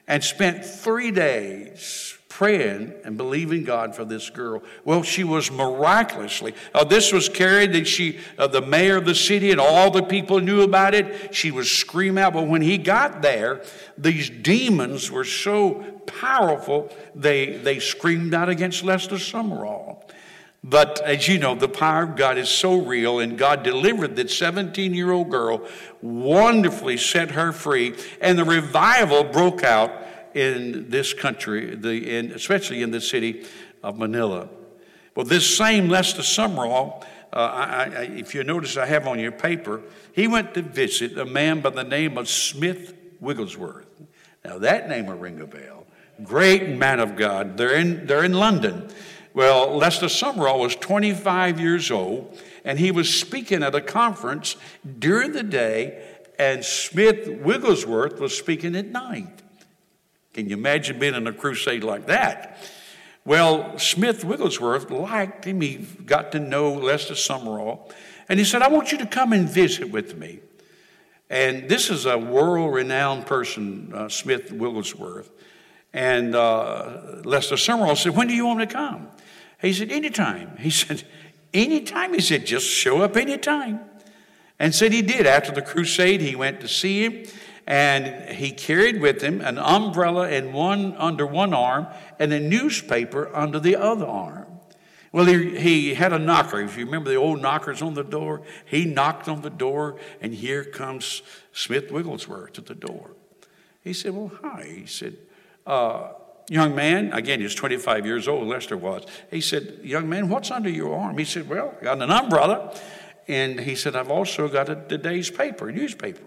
and 0.07 0.23
spent 0.23 0.65
three 0.65 1.11
days 1.11 2.17
praying 2.27 2.93
and 3.03 3.17
believing 3.17 3.63
God 3.63 3.95
for 3.95 4.05
this 4.05 4.29
girl. 4.29 4.63
Well, 4.85 5.03
she 5.03 5.23
was 5.23 5.51
miraculously. 5.51 6.53
Uh, 6.73 6.83
this 6.83 7.11
was 7.11 7.27
carried 7.27 7.73
that 7.73 7.85
she, 7.85 8.19
uh, 8.37 8.47
the 8.47 8.61
mayor 8.61 8.97
of 8.97 9.05
the 9.05 9.15
city, 9.15 9.51
and 9.51 9.59
all 9.59 9.91
the 9.91 10.03
people 10.03 10.39
knew 10.39 10.61
about 10.61 10.93
it. 10.93 11.35
She 11.35 11.51
was 11.51 11.69
screaming 11.69 12.23
out. 12.23 12.33
But 12.33 12.47
when 12.47 12.61
he 12.61 12.77
got 12.77 13.21
there, 13.21 13.61
these 13.97 14.29
demons 14.29 15.11
were 15.11 15.25
so 15.25 15.83
powerful 16.05 16.91
they 17.13 17.57
they 17.57 17.79
screamed 17.79 18.33
out 18.33 18.49
against 18.49 18.83
Lester 18.83 19.17
Sumrall. 19.17 20.08
But 20.63 21.01
as 21.01 21.27
you 21.27 21.39
know, 21.39 21.55
the 21.55 21.69
power 21.69 22.03
of 22.03 22.15
God 22.15 22.37
is 22.37 22.49
so 22.49 22.81
real, 22.81 23.19
and 23.19 23.37
God 23.37 23.63
delivered 23.63 24.17
that 24.17 24.29
17 24.29 24.93
year 24.93 25.11
old 25.11 25.29
girl, 25.29 25.65
wonderfully 26.01 26.97
set 26.97 27.31
her 27.31 27.51
free, 27.51 27.95
and 28.19 28.37
the 28.37 28.43
revival 28.43 29.23
broke 29.23 29.63
out 29.63 29.91
in 30.33 30.89
this 30.89 31.13
country, 31.13 31.75
the, 31.75 32.17
in, 32.17 32.31
especially 32.31 32.81
in 32.81 32.91
the 32.91 33.01
city 33.01 33.45
of 33.83 33.97
Manila. 33.97 34.49
Well, 35.15 35.25
this 35.25 35.57
same 35.57 35.89
Lester 35.89 36.21
Sumrall, 36.21 37.03
uh, 37.31 37.35
I, 37.35 37.83
I, 37.83 38.01
if 38.03 38.35
you 38.35 38.43
notice, 38.43 38.77
I 38.77 38.85
have 38.85 39.07
on 39.07 39.19
your 39.19 39.31
paper, 39.31 39.81
he 40.13 40.27
went 40.27 40.53
to 40.55 40.61
visit 40.61 41.17
a 41.17 41.25
man 41.25 41.61
by 41.61 41.69
the 41.71 41.83
name 41.83 42.17
of 42.17 42.27
Smith 42.27 42.93
Wigglesworth. 43.19 43.85
Now, 44.43 44.59
that 44.59 44.89
name 44.89 45.07
will 45.07 45.17
ring 45.17 45.39
a 45.41 45.45
bell. 45.45 45.85
Great 46.23 46.69
man 46.69 46.99
of 46.99 47.15
God. 47.15 47.57
They're 47.57 47.75
in, 47.75 48.05
they're 48.05 48.23
in 48.23 48.33
London. 48.33 48.89
Well, 49.33 49.77
Lester 49.77 50.07
Sumrall 50.07 50.59
was 50.59 50.75
25 50.75 51.59
years 51.59 51.91
old, 51.91 52.37
and 52.63 52.79
he 52.79 52.91
was 52.91 53.13
speaking 53.13 53.63
at 53.63 53.75
a 53.75 53.81
conference 53.81 54.55
during 54.97 55.33
the 55.33 55.43
day, 55.43 56.03
and 56.39 56.63
Smith 56.65 57.27
Wigglesworth 57.27 58.19
was 58.19 58.35
speaking 58.37 58.75
at 58.75 58.87
night. 58.87 59.41
Can 60.33 60.49
you 60.49 60.57
imagine 60.57 60.99
being 60.99 61.15
in 61.15 61.27
a 61.27 61.33
crusade 61.33 61.83
like 61.83 62.07
that? 62.07 62.57
Well, 63.25 63.77
Smith 63.77 64.23
Wigglesworth 64.23 64.89
liked 64.89 65.45
him. 65.45 65.61
He 65.61 65.85
got 66.05 66.31
to 66.31 66.39
know 66.39 66.73
Lester 66.73 67.13
Sumrall, 67.13 67.91
and 68.27 68.39
he 68.39 68.45
said, 68.45 68.61
I 68.61 68.69
want 68.69 68.91
you 68.91 68.97
to 68.99 69.05
come 69.05 69.33
and 69.33 69.47
visit 69.47 69.91
with 69.91 70.17
me. 70.17 70.39
And 71.29 71.69
this 71.69 71.91
is 71.91 72.05
a 72.07 72.17
world 72.17 72.73
renowned 72.73 73.27
person, 73.27 73.91
uh, 73.93 74.09
Smith 74.09 74.51
Wigglesworth. 74.51 75.29
And 75.93 76.35
uh, 76.35 77.21
Lester 77.23 77.55
Sumrall 77.55 77.97
said, 77.97 78.15
When 78.15 78.27
do 78.27 78.33
you 78.33 78.45
want 78.45 78.59
me 78.59 78.65
to 78.65 78.73
come? 78.73 79.07
He 79.61 79.73
said, 79.73 79.91
Anytime. 79.91 80.57
He 80.57 80.69
said, 80.69 81.03
Anytime? 81.53 82.13
He 82.13 82.21
said, 82.21 82.45
Just 82.45 82.67
show 82.67 83.01
up 83.01 83.17
anytime. 83.17 83.81
And 84.59 84.75
said 84.75 84.91
he 84.91 85.01
did. 85.01 85.25
After 85.25 85.53
the 85.53 85.61
crusade, 85.61 86.19
he 86.19 86.35
went 86.35 86.59
to 86.61 86.67
see 86.67 87.05
him 87.05 87.23
and 87.69 88.35
he 88.35 88.51
carried 88.51 88.99
with 88.99 89.21
him 89.21 89.41
an 89.41 89.59
umbrella 89.59 90.27
in 90.27 90.51
one 90.51 90.95
under 90.97 91.25
one 91.25 91.53
arm 91.53 91.85
and 92.17 92.33
a 92.33 92.39
newspaper 92.39 93.29
under 93.33 93.59
the 93.59 93.75
other 93.75 94.07
arm. 94.07 94.47
Well, 95.11 95.25
he, 95.25 95.57
he 95.59 95.93
had 95.93 96.11
a 96.11 96.19
knocker. 96.19 96.61
If 96.61 96.77
you 96.77 96.85
remember 96.85 97.11
the 97.11 97.15
old 97.15 97.41
knockers 97.41 97.83
on 97.83 97.93
the 97.93 98.03
door, 98.03 98.41
he 98.65 98.85
knocked 98.85 99.27
on 99.27 99.41
the 99.41 99.49
door, 99.51 99.97
and 100.19 100.33
here 100.33 100.63
comes 100.63 101.21
Smith 101.51 101.91
Wigglesworth 101.91 102.53
to 102.53 102.61
the 102.61 102.75
door. 102.75 103.11
He 103.83 103.93
said, 103.93 104.15
Well, 104.15 104.31
hi. 104.41 104.65
He 104.79 104.85
said, 104.87 105.17
uh, 105.69 106.13
young 106.49 106.75
man, 106.75 107.13
again, 107.13 107.39
he's 107.39 107.53
25 107.53 108.05
years 108.05 108.27
old, 108.27 108.47
Lester 108.47 108.75
was. 108.75 109.05
He 109.29 109.39
said, 109.39 109.79
Young 109.83 110.09
man, 110.09 110.27
what's 110.27 110.51
under 110.51 110.69
your 110.69 110.97
arm? 110.97 111.17
He 111.17 111.25
said, 111.25 111.47
Well, 111.47 111.75
I 111.79 111.83
got 111.83 112.01
an 112.01 112.09
umbrella. 112.09 112.75
And 113.27 113.59
he 113.59 113.75
said, 113.75 113.95
I've 113.95 114.09
also 114.09 114.47
got 114.47 114.69
a, 114.69 114.75
today's 114.75 115.29
paper, 115.29 115.71
newspaper. 115.71 116.23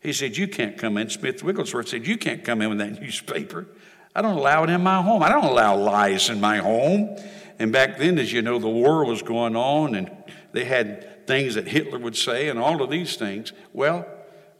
He 0.00 0.14
said, 0.14 0.38
You 0.38 0.48
can't 0.48 0.78
come 0.78 0.96
in. 0.96 1.10
Smith 1.10 1.44
Wigglesworth 1.44 1.88
said, 1.88 2.06
You 2.06 2.16
can't 2.16 2.42
come 2.42 2.62
in 2.62 2.70
with 2.70 2.78
that 2.78 3.00
newspaper. 3.02 3.66
I 4.14 4.22
don't 4.22 4.38
allow 4.38 4.64
it 4.64 4.70
in 4.70 4.82
my 4.82 5.02
home. 5.02 5.22
I 5.22 5.28
don't 5.28 5.44
allow 5.44 5.76
lies 5.76 6.30
in 6.30 6.40
my 6.40 6.56
home. 6.56 7.16
And 7.58 7.70
back 7.70 7.98
then, 7.98 8.18
as 8.18 8.32
you 8.32 8.40
know, 8.40 8.58
the 8.58 8.68
war 8.68 9.04
was 9.04 9.22
going 9.22 9.54
on 9.54 9.94
and 9.94 10.10
they 10.52 10.64
had 10.64 11.26
things 11.26 11.54
that 11.54 11.68
Hitler 11.68 11.98
would 11.98 12.16
say 12.16 12.48
and 12.48 12.58
all 12.58 12.82
of 12.82 12.90
these 12.90 13.16
things. 13.16 13.52
Well, 13.74 14.06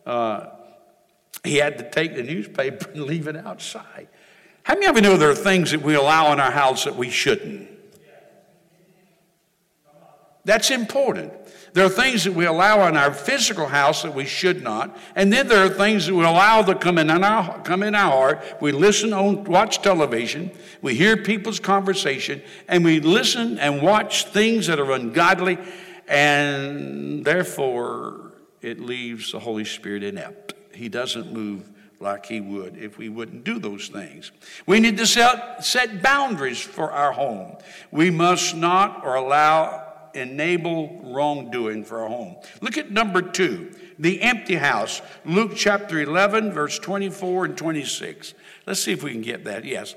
uh, 0.04 0.46
he 1.44 1.56
had 1.56 1.78
to 1.78 1.90
take 1.90 2.14
the 2.14 2.22
newspaper 2.22 2.90
and 2.90 3.02
leave 3.04 3.26
it 3.26 3.36
outside. 3.36 4.08
How 4.62 4.74
many 4.74 4.86
of 4.86 4.96
you 4.96 5.02
know 5.02 5.16
there 5.16 5.30
are 5.30 5.34
things 5.34 5.70
that 5.70 5.82
we 5.82 5.94
allow 5.94 6.32
in 6.32 6.40
our 6.40 6.50
house 6.50 6.84
that 6.84 6.96
we 6.96 7.10
shouldn't? 7.10 7.68
That's 10.44 10.70
important. 10.70 11.32
There 11.72 11.84
are 11.84 11.90
things 11.90 12.24
that 12.24 12.32
we 12.32 12.46
allow 12.46 12.88
in 12.88 12.96
our 12.96 13.12
physical 13.12 13.66
house 13.66 14.02
that 14.02 14.14
we 14.14 14.24
should 14.24 14.62
not, 14.62 14.96
and 15.14 15.32
then 15.32 15.46
there 15.46 15.64
are 15.64 15.68
things 15.68 16.06
that 16.06 16.14
we 16.14 16.24
allow 16.24 16.62
to 16.62 16.74
come 16.74 16.98
in 16.98 17.10
our 17.10 17.62
come 17.62 17.82
in 17.82 17.94
our 17.94 18.10
heart. 18.10 18.60
We 18.60 18.72
listen 18.72 19.12
on 19.12 19.44
watch 19.44 19.80
television, 19.82 20.50
we 20.82 20.94
hear 20.94 21.16
people's 21.16 21.60
conversation, 21.60 22.42
and 22.66 22.84
we 22.84 23.00
listen 23.00 23.58
and 23.58 23.82
watch 23.82 24.24
things 24.26 24.66
that 24.66 24.80
are 24.80 24.90
ungodly, 24.90 25.58
and 26.08 27.24
therefore 27.24 28.32
it 28.62 28.80
leaves 28.80 29.32
the 29.32 29.38
Holy 29.38 29.64
Spirit 29.64 30.02
inept. 30.02 30.54
He 30.80 30.88
doesn't 30.88 31.30
move 31.30 31.70
like 32.00 32.24
he 32.24 32.40
would 32.40 32.78
if 32.78 32.96
we 32.96 33.10
wouldn't 33.10 33.44
do 33.44 33.58
those 33.58 33.88
things. 33.88 34.32
We 34.64 34.80
need 34.80 34.96
to 34.96 35.06
set, 35.06 35.62
set 35.62 36.02
boundaries 36.02 36.58
for 36.58 36.90
our 36.90 37.12
home. 37.12 37.58
We 37.90 38.10
must 38.10 38.56
not 38.56 39.04
or 39.04 39.14
allow 39.14 39.86
enable 40.14 41.02
wrongdoing 41.04 41.84
for 41.84 42.00
our 42.00 42.08
home. 42.08 42.36
Look 42.62 42.78
at 42.78 42.90
number 42.90 43.20
two. 43.20 43.72
the 43.98 44.22
empty 44.22 44.54
house. 44.54 45.02
Luke 45.26 45.52
chapter 45.54 46.00
11, 46.00 46.52
verse 46.52 46.78
24 46.78 47.44
and 47.44 47.58
26. 47.58 48.32
Let's 48.66 48.82
see 48.82 48.92
if 48.92 49.02
we 49.02 49.12
can 49.12 49.20
get 49.20 49.44
that. 49.44 49.66
Yes. 49.66 49.94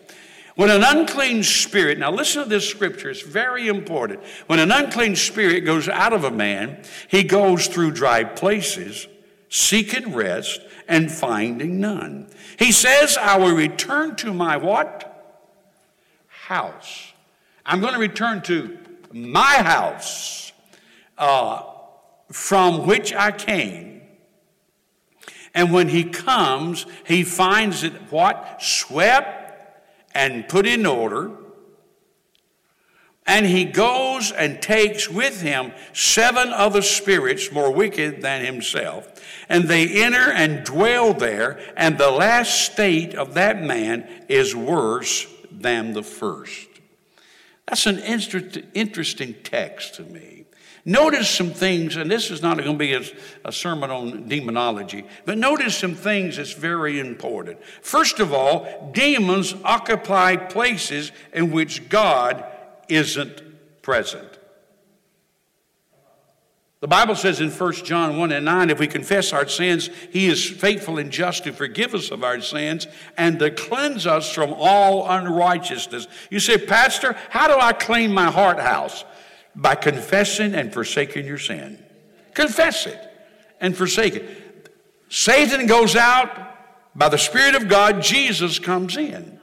When 0.55 0.69
an 0.69 0.83
unclean 0.83 1.43
spirit, 1.43 1.97
now 1.97 2.11
listen 2.11 2.43
to 2.43 2.49
this 2.49 2.69
scripture, 2.69 3.09
it's 3.09 3.21
very 3.21 3.69
important. 3.69 4.19
When 4.47 4.59
an 4.59 4.73
unclean 4.73 5.15
spirit 5.15 5.61
goes 5.61 5.87
out 5.87 6.11
of 6.11 6.25
a 6.25 6.31
man, 6.31 6.83
he 7.07 7.23
goes 7.23 7.67
through 7.67 7.91
dry 7.91 8.25
places, 8.25 9.07
seeking 9.47 10.13
rest 10.13 10.59
and 10.87 11.11
finding 11.11 11.79
none. 11.79 12.27
He 12.57 12.71
says, 12.71 13.17
I 13.17 13.37
will 13.37 13.55
return 13.55 14.15
to 14.17 14.33
my 14.33 14.57
what? 14.57 15.09
House. 16.27 17.13
I'm 17.65 17.79
going 17.79 17.93
to 17.93 17.99
return 17.99 18.41
to 18.43 18.77
my 19.11 19.57
house 19.57 20.51
uh, 21.17 21.63
from 22.31 22.85
which 22.85 23.13
I 23.13 23.31
came. 23.31 24.01
And 25.53 25.71
when 25.71 25.89
he 25.89 26.03
comes, 26.03 26.85
he 27.05 27.23
finds 27.23 27.83
it 27.83 27.93
what? 28.11 28.61
Swept 28.61 29.43
and 30.13 30.47
put 30.47 30.65
in 30.65 30.85
order. 30.85 31.31
And 33.25 33.45
he 33.45 33.63
goes 33.63 34.31
and 34.31 34.61
takes 34.61 35.09
with 35.09 35.41
him 35.41 35.71
seven 35.93 36.49
other 36.49 36.81
spirits 36.81 37.51
more 37.51 37.71
wicked 37.71 38.21
than 38.21 38.43
himself. 38.43 39.07
And 39.47 39.65
they 39.65 40.03
enter 40.03 40.31
and 40.31 40.65
dwell 40.65 41.13
there, 41.13 41.59
and 41.77 41.97
the 41.97 42.11
last 42.11 42.71
state 42.71 43.15
of 43.15 43.33
that 43.35 43.61
man 43.61 44.07
is 44.27 44.55
worse 44.55 45.27
than 45.51 45.93
the 45.93 46.03
first. 46.03 46.67
That's 47.67 47.85
an 47.85 47.99
interesting 47.99 49.35
text 49.43 49.95
to 49.95 50.03
me. 50.03 50.43
Notice 50.85 51.29
some 51.29 51.51
things, 51.51 51.95
and 51.95 52.11
this 52.11 52.29
is 52.29 52.41
not 52.41 52.57
going 52.57 52.73
to 52.73 52.77
be 52.77 52.93
a, 52.93 53.03
a, 53.45 53.53
sermon 53.53 53.89
on 53.89 54.27
demonology, 54.27 55.05
but 55.23 55.37
notice 55.37 55.77
some 55.77 55.95
things 55.95 56.35
that's 56.35 56.51
very 56.51 56.99
important. 56.99 57.63
First 57.81 58.19
of 58.19 58.33
all, 58.33 58.91
demons 58.93 59.55
occupy 59.63 60.35
places 60.35 61.13
in 61.31 61.51
which 61.51 61.87
God 61.87 62.43
isn't 62.89 63.41
present. 63.81 64.39
The 66.79 66.87
Bible 66.87 67.15
says 67.15 67.39
in 67.39 67.49
1 67.49 67.73
John 67.85 68.17
1 68.17 68.31
and 68.33 68.43
9, 68.43 68.69
if 68.69 68.79
we 68.79 68.87
confess 68.87 69.31
our 69.31 69.47
sins, 69.47 69.89
he 70.11 70.27
is 70.27 70.49
faithful 70.49 70.97
and 70.97 71.11
just 71.11 71.45
to 71.45 71.53
forgive 71.53 71.95
us 71.95 72.11
of 72.11 72.25
our 72.25 72.41
sins 72.41 72.87
and 73.17 73.39
to 73.39 73.51
cleanse 73.51 74.05
us 74.05 74.29
from 74.29 74.53
all 74.53 75.09
unrighteousness. 75.09 76.07
You 76.29 76.41
say, 76.41 76.57
Pastor, 76.57 77.15
how 77.29 77.47
do 77.47 77.57
I 77.57 77.71
clean 77.71 78.11
my 78.11 78.29
heart 78.29 78.59
house? 78.59 79.05
by 79.55 79.75
confessing 79.75 80.53
and 80.53 80.73
forsaking 80.73 81.25
your 81.25 81.37
sin. 81.37 81.83
Confess 82.33 82.87
it 82.87 82.99
and 83.59 83.75
forsake 83.75 84.15
it. 84.15 84.71
Satan 85.09 85.67
goes 85.67 85.95
out, 85.95 86.49
by 86.95 87.09
the 87.09 87.17
Spirit 87.17 87.55
of 87.55 87.67
God, 87.67 88.01
Jesus 88.01 88.59
comes 88.59 88.97
in. 88.97 89.39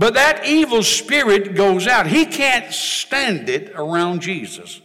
But 0.00 0.14
that 0.14 0.46
evil 0.46 0.82
spirit 0.82 1.54
goes 1.54 1.86
out. 1.86 2.06
He 2.06 2.24
can't 2.24 2.72
stand 2.72 3.50
it 3.50 3.70
around 3.74 4.22
Jesus. 4.22 4.80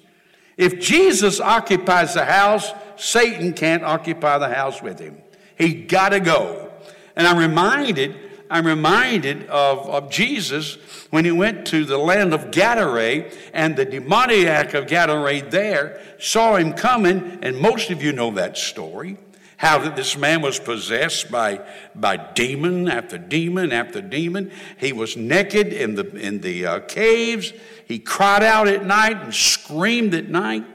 If 0.58 0.82
Jesus 0.82 1.40
occupies 1.40 2.16
the 2.16 2.26
house, 2.26 2.74
Satan 2.98 3.54
can't 3.54 3.82
occupy 3.82 4.40
the 4.40 4.54
house 4.54 4.82
with 4.82 5.00
him. 5.00 5.22
He 5.58 5.86
got 5.86 6.10
to 6.10 6.20
go. 6.20 6.70
And 7.16 7.26
I'm 7.26 7.38
reminded 7.38 8.14
I'm 8.50 8.68
reminded 8.68 9.48
of, 9.48 9.90
of 9.90 10.12
Jesus 10.12 10.78
when 11.10 11.26
he 11.26 11.32
went 11.32 11.66
to 11.68 11.84
the 11.84 11.98
land 11.98 12.34
of 12.34 12.52
Gadara, 12.52 13.32
and 13.54 13.76
the 13.76 13.86
demoniac 13.86 14.76
of 14.76 14.86
Gadara 14.86 15.50
there 15.50 16.00
saw 16.20 16.56
him 16.56 16.74
coming, 16.74 17.40
and 17.42 17.58
most 17.58 17.90
of 17.90 18.04
you 18.04 18.12
know 18.12 18.32
that 18.32 18.58
story. 18.58 19.18
How 19.58 19.78
that 19.80 19.96
this 19.96 20.18
man 20.18 20.42
was 20.42 20.60
possessed 20.60 21.32
by, 21.32 21.62
by 21.94 22.18
demon 22.18 22.90
after 22.90 23.18
demon 23.18 23.72
after 23.72 24.02
demon. 24.02 24.52
He 24.78 24.92
was 24.92 25.16
naked 25.16 25.68
in 25.68 25.96
the, 25.96 26.10
in 26.16 26.42
the 26.42 26.66
uh, 26.66 26.80
caves. 26.82 27.54
He 27.86 28.00
cried 28.00 28.44
out 28.44 28.68
at 28.68 28.86
night 28.86 29.18
and 29.18 29.34
screamed 29.34 30.14
at 30.14 30.30
night. 30.30 30.66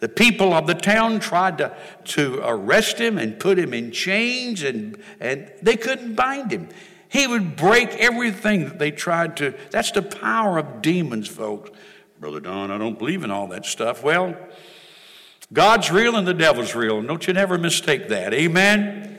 The 0.00 0.08
people 0.08 0.52
of 0.52 0.66
the 0.68 0.74
town 0.74 1.18
tried 1.18 1.58
to, 1.58 1.76
to 2.04 2.40
arrest 2.44 2.98
him 2.98 3.18
and 3.18 3.40
put 3.40 3.58
him 3.58 3.74
in 3.74 3.90
chains, 3.90 4.62
and, 4.62 4.96
and 5.18 5.50
they 5.60 5.76
couldn't 5.76 6.14
bind 6.14 6.52
him. 6.52 6.68
He 7.08 7.26
would 7.26 7.56
break 7.56 7.88
everything 7.94 8.64
that 8.64 8.78
they 8.78 8.92
tried 8.92 9.36
to. 9.38 9.54
That's 9.70 9.90
the 9.90 10.02
power 10.02 10.58
of 10.58 10.82
demons, 10.82 11.26
folks. 11.26 11.70
Brother 12.20 12.40
Don, 12.40 12.70
I 12.70 12.78
don't 12.78 12.98
believe 12.98 13.24
in 13.24 13.30
all 13.30 13.48
that 13.48 13.64
stuff. 13.64 14.04
Well, 14.04 14.36
God's 15.52 15.90
real 15.90 16.16
and 16.16 16.26
the 16.26 16.34
devil's 16.34 16.74
real. 16.74 17.00
Don't 17.02 17.26
you 17.26 17.32
never 17.32 17.56
mistake 17.56 18.08
that. 18.08 18.34
Amen? 18.34 19.18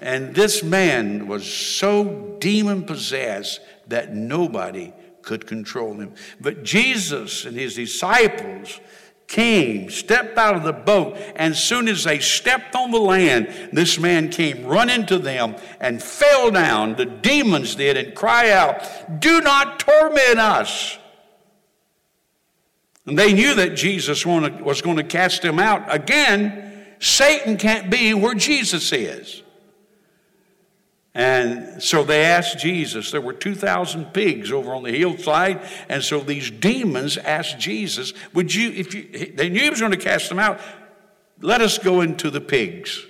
And 0.00 0.34
this 0.34 0.62
man 0.62 1.28
was 1.28 1.50
so 1.50 2.36
demon 2.40 2.84
possessed 2.84 3.60
that 3.86 4.14
nobody 4.14 4.92
could 5.22 5.46
control 5.46 5.94
him. 5.94 6.14
But 6.40 6.64
Jesus 6.64 7.44
and 7.44 7.56
his 7.56 7.74
disciples 7.74 8.80
came, 9.26 9.90
stepped 9.90 10.36
out 10.36 10.56
of 10.56 10.64
the 10.64 10.72
boat, 10.72 11.16
and 11.36 11.52
as 11.52 11.62
soon 11.62 11.86
as 11.86 12.02
they 12.02 12.18
stepped 12.18 12.74
on 12.74 12.90
the 12.90 12.98
land, 12.98 13.70
this 13.72 13.98
man 13.98 14.28
came 14.28 14.66
running 14.66 15.06
to 15.06 15.18
them 15.18 15.54
and 15.80 16.02
fell 16.02 16.50
down. 16.50 16.96
The 16.96 17.06
demons 17.06 17.76
did 17.76 17.96
and 17.96 18.14
cry 18.14 18.50
out, 18.50 19.20
Do 19.20 19.40
not 19.40 19.78
torment 19.78 20.40
us. 20.40 20.98
And 23.10 23.18
they 23.18 23.32
knew 23.32 23.54
that 23.56 23.74
Jesus 23.74 24.24
was 24.24 24.82
going 24.82 24.96
to 24.96 25.02
cast 25.02 25.42
them 25.42 25.58
out. 25.58 25.92
Again, 25.92 26.86
Satan 27.00 27.56
can't 27.56 27.90
be 27.90 28.14
where 28.14 28.36
Jesus 28.36 28.92
is. 28.92 29.42
And 31.12 31.82
so 31.82 32.04
they 32.04 32.22
asked 32.22 32.60
Jesus. 32.60 33.10
There 33.10 33.20
were 33.20 33.32
2,000 33.32 34.12
pigs 34.12 34.52
over 34.52 34.72
on 34.72 34.84
the 34.84 34.92
hillside. 34.92 35.60
And 35.88 36.04
so 36.04 36.20
these 36.20 36.52
demons 36.52 37.16
asked 37.16 37.58
Jesus, 37.58 38.12
Would 38.32 38.54
you, 38.54 38.70
if 38.70 38.94
you, 38.94 39.32
they 39.34 39.48
knew 39.48 39.62
he 39.62 39.70
was 39.70 39.80
going 39.80 39.90
to 39.90 39.98
cast 39.98 40.28
them 40.28 40.38
out, 40.38 40.60
let 41.40 41.60
us 41.60 41.78
go 41.78 42.02
into 42.02 42.30
the 42.30 42.40
pigs. 42.40 43.04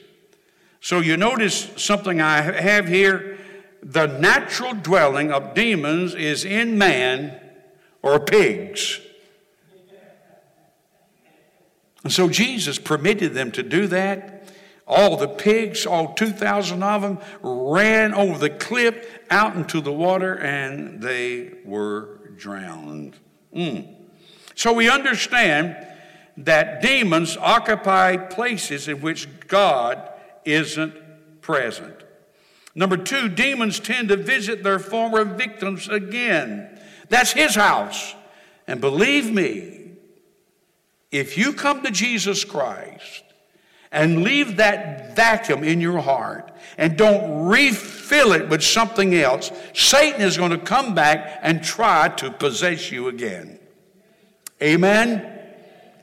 So 0.81 1.01
you 1.01 1.19
notice 1.19 1.69
something 1.77 2.23
I 2.23 2.41
have 2.41 2.89
here. 2.89 3.37
The 3.83 4.07
natural 4.07 4.73
dwelling 4.73 5.31
of 5.31 5.53
demons 5.53 6.15
is 6.15 6.47
in 6.47 6.79
man 6.79 7.39
or 8.01 8.19
pigs. 8.19 8.99
And 12.03 12.13
so 12.13 12.29
Jesus 12.29 12.79
permitted 12.79 13.35
them 13.35 13.53
to 13.53 13.63
do 13.63 13.87
that. 13.89 14.49
All 14.87 15.17
the 15.17 15.29
pigs, 15.29 15.87
all 15.87 16.15
2,000 16.15 16.83
of 16.83 17.03
them, 17.03 17.19
ran 17.43 18.13
over 18.15 18.39
the 18.39 18.51
cliff 18.51 19.21
out 19.31 19.55
into 19.55 19.81
the 19.81 19.93
water 19.93 20.35
and 20.35 21.01
they 21.01 21.53
were 21.65 22.33
drowned. 22.37 23.17
Mm. 23.55 23.95
So 24.55 24.73
we 24.73 24.91
understand 24.91 25.77
that 26.39 26.83
demons 26.83 27.37
occupy 27.37 28.17
places 28.17 28.89
in 28.89 29.01
which 29.01 29.29
God 29.47 30.11
isn't 30.45 30.95
present. 31.41 32.03
Number 32.75 32.97
two, 32.97 33.29
demons 33.29 33.81
tend 33.81 34.09
to 34.09 34.17
visit 34.17 34.63
their 34.63 34.79
former 34.79 35.25
victims 35.25 35.89
again. 35.89 36.79
That's 37.09 37.33
his 37.33 37.55
house. 37.55 38.15
And 38.67 38.81
believe 38.81 39.31
me, 39.31 39.80
if 41.11 41.37
you 41.37 41.53
come 41.53 41.83
to 41.83 41.91
Jesus 41.91 42.45
Christ, 42.45 43.25
and 43.93 44.23
leave 44.23 44.57
that 44.57 45.17
vacuum 45.17 45.65
in 45.65 45.81
your 45.81 45.99
heart 45.99 46.53
and 46.79 46.97
don't 46.97 47.47
refill 47.47 48.33
it 48.33 48.49
with 48.49 48.63
something 48.63 49.15
else, 49.15 49.51
Satan 49.75 50.21
is 50.21 50.37
going 50.37 50.53
to 50.53 50.59
come 50.59 50.95
back 50.95 51.41
and 51.43 51.63
try 51.63 52.09
to 52.09 52.31
possess 52.31 52.91
you 52.93 53.09
again. 53.09 53.59
Amen? 54.63 55.39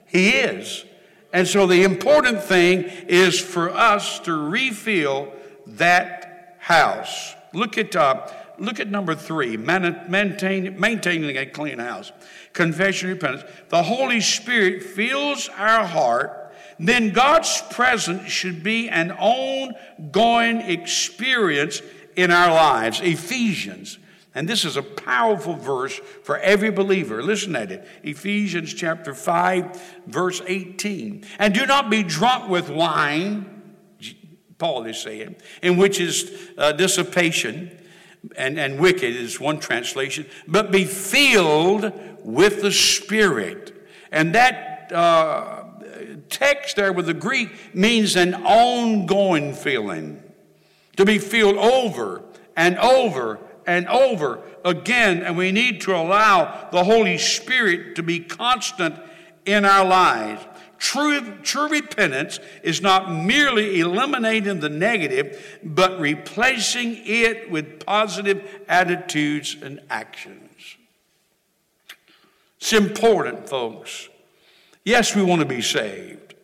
He 0.08 0.32
is. 0.32 0.84
And 1.32 1.48
so 1.48 1.68
the 1.68 1.84
important 1.84 2.44
thing 2.44 2.84
is 3.08 3.40
for 3.40 3.70
us 3.70 4.20
to 4.22 4.34
refill 4.34 5.32
that 5.68 6.58
house. 6.60 7.36
Look 7.54 7.78
at, 7.78 7.96
uh, 7.96 8.28
look 8.58 8.80
at 8.80 8.90
number 8.90 9.16
three 9.16 9.56
maintain, 9.56 10.80
maintaining 10.80 11.38
a 11.38 11.46
clean 11.46 11.80
house. 11.80 12.12
Confession, 12.58 13.10
repentance. 13.10 13.50
The 13.70 13.84
Holy 13.84 14.20
Spirit 14.20 14.84
fills 14.84 15.48
our 15.50 15.86
heart 15.86 16.48
then 16.80 17.12
God's 17.12 17.62
presence 17.72 18.30
should 18.30 18.64
be 18.64 18.90
an 18.90 19.12
ongoing 19.12 20.62
experience 20.62 21.82
in 22.16 22.32
our 22.32 22.54
lives. 22.54 23.02
Ephesians. 23.02 23.98
And 24.36 24.48
this 24.48 24.66
is 24.66 24.78
a 24.78 24.84
powerful 24.84 25.56
verse 25.56 26.00
for 26.24 26.38
every 26.38 26.70
believer. 26.70 27.24
Listen 27.24 27.56
at 27.56 27.72
it. 27.72 27.88
Ephesians 28.04 28.72
chapter 28.74 29.16
5, 29.16 30.04
verse 30.06 30.42
18. 30.46 31.26
And 31.40 31.54
do 31.56 31.66
not 31.66 31.90
be 31.90 32.04
drunk 32.04 32.48
with 32.48 32.70
wine, 32.70 33.76
Paul 34.60 34.84
is 34.86 35.02
saying, 35.02 35.38
in 35.64 35.78
which 35.78 36.00
is 36.00 36.52
uh, 36.58 36.74
dissipation, 36.74 37.76
and, 38.36 38.60
and 38.60 38.80
wicked 38.80 39.16
is 39.16 39.40
one 39.40 39.60
translation, 39.60 40.26
but 40.48 40.72
be 40.72 40.86
filled 40.86 41.92
with 42.24 42.62
the 42.62 42.72
Spirit. 42.72 43.74
And 44.12 44.36
that 44.36 44.92
uh, 44.92 45.64
text 46.30 46.76
there 46.76 46.94
with 46.94 47.06
the 47.06 47.14
Greek 47.14 47.76
means 47.76 48.16
an 48.16 48.34
ongoing 48.34 49.54
feeling. 49.54 50.24
To 50.98 51.06
be 51.06 51.20
filled 51.20 51.58
over 51.58 52.24
and 52.56 52.78
over 52.80 53.40
and 53.68 53.88
over 53.88 54.42
again. 54.66 55.22
And 55.22 55.38
we 55.38 55.52
need 55.52 55.82
to 55.82 55.96
allow 55.96 56.70
the 56.72 56.84
Holy 56.84 57.18
Spirit 57.18 57.96
to 57.96 58.04
be 58.04 58.20
constant 58.20 58.96
in 59.46 59.64
our 59.64 59.86
lives. 59.86 60.44
True, 60.78 61.38
true 61.42 61.70
repentance 61.70 62.40
is 62.62 62.82
not 62.82 63.12
merely 63.12 63.80
eliminating 63.80 64.60
the 64.60 64.70
negative, 64.70 65.60
but 65.64 66.00
replacing 66.00 67.02
it 67.06 67.50
with 67.50 67.86
positive 67.86 68.64
attitudes 68.68 69.58
and 69.62 69.82
actions. 69.90 70.78
It's 72.58 72.74
important, 72.74 73.50
folks. 73.50 74.10
Yes, 74.84 75.16
we 75.16 75.24
want 75.24 75.42
to 75.42 75.48
be 75.48 75.62
saved. 75.62 76.36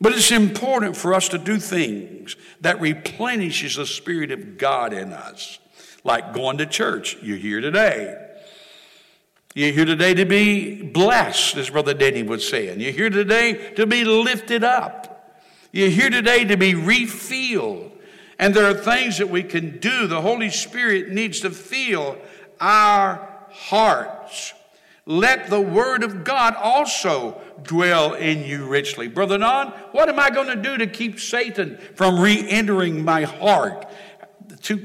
But 0.00 0.12
it's 0.12 0.30
important 0.30 0.96
for 0.96 1.12
us 1.12 1.28
to 1.28 1.38
do 1.38 1.58
things 1.58 2.36
that 2.62 2.80
replenishes 2.80 3.76
the 3.76 3.84
Spirit 3.84 4.30
of 4.30 4.56
God 4.56 4.92
in 4.92 5.12
us, 5.12 5.58
like 6.04 6.32
going 6.32 6.58
to 6.58 6.66
church. 6.66 7.18
You're 7.20 7.36
here 7.36 7.60
today. 7.60 8.29
You're 9.52 9.72
here 9.72 9.84
today 9.84 10.14
to 10.14 10.24
be 10.24 10.80
blessed, 10.80 11.56
as 11.56 11.70
Brother 11.70 11.92
Denny 11.92 12.22
would 12.22 12.40
say. 12.40 12.68
And 12.68 12.80
you're 12.80 12.92
here 12.92 13.10
today 13.10 13.72
to 13.74 13.84
be 13.84 14.04
lifted 14.04 14.62
up. 14.62 15.34
You're 15.72 15.88
here 15.88 16.08
today 16.08 16.44
to 16.44 16.56
be 16.56 16.76
refilled. 16.76 17.90
And 18.38 18.54
there 18.54 18.70
are 18.70 18.74
things 18.74 19.18
that 19.18 19.28
we 19.28 19.42
can 19.42 19.78
do. 19.78 20.06
The 20.06 20.20
Holy 20.20 20.50
Spirit 20.50 21.10
needs 21.10 21.40
to 21.40 21.50
fill 21.50 22.16
our 22.60 23.28
hearts. 23.50 24.54
Let 25.04 25.50
the 25.50 25.60
Word 25.60 26.04
of 26.04 26.22
God 26.22 26.54
also 26.54 27.40
dwell 27.64 28.14
in 28.14 28.44
you 28.44 28.66
richly. 28.66 29.08
Brother 29.08 29.36
Don, 29.36 29.72
what 29.90 30.08
am 30.08 30.20
I 30.20 30.30
going 30.30 30.46
to 30.46 30.62
do 30.62 30.78
to 30.78 30.86
keep 30.86 31.18
Satan 31.18 31.76
from 31.96 32.20
re 32.20 32.48
entering 32.48 33.04
my 33.04 33.24
heart? 33.24 33.84
To 34.62 34.76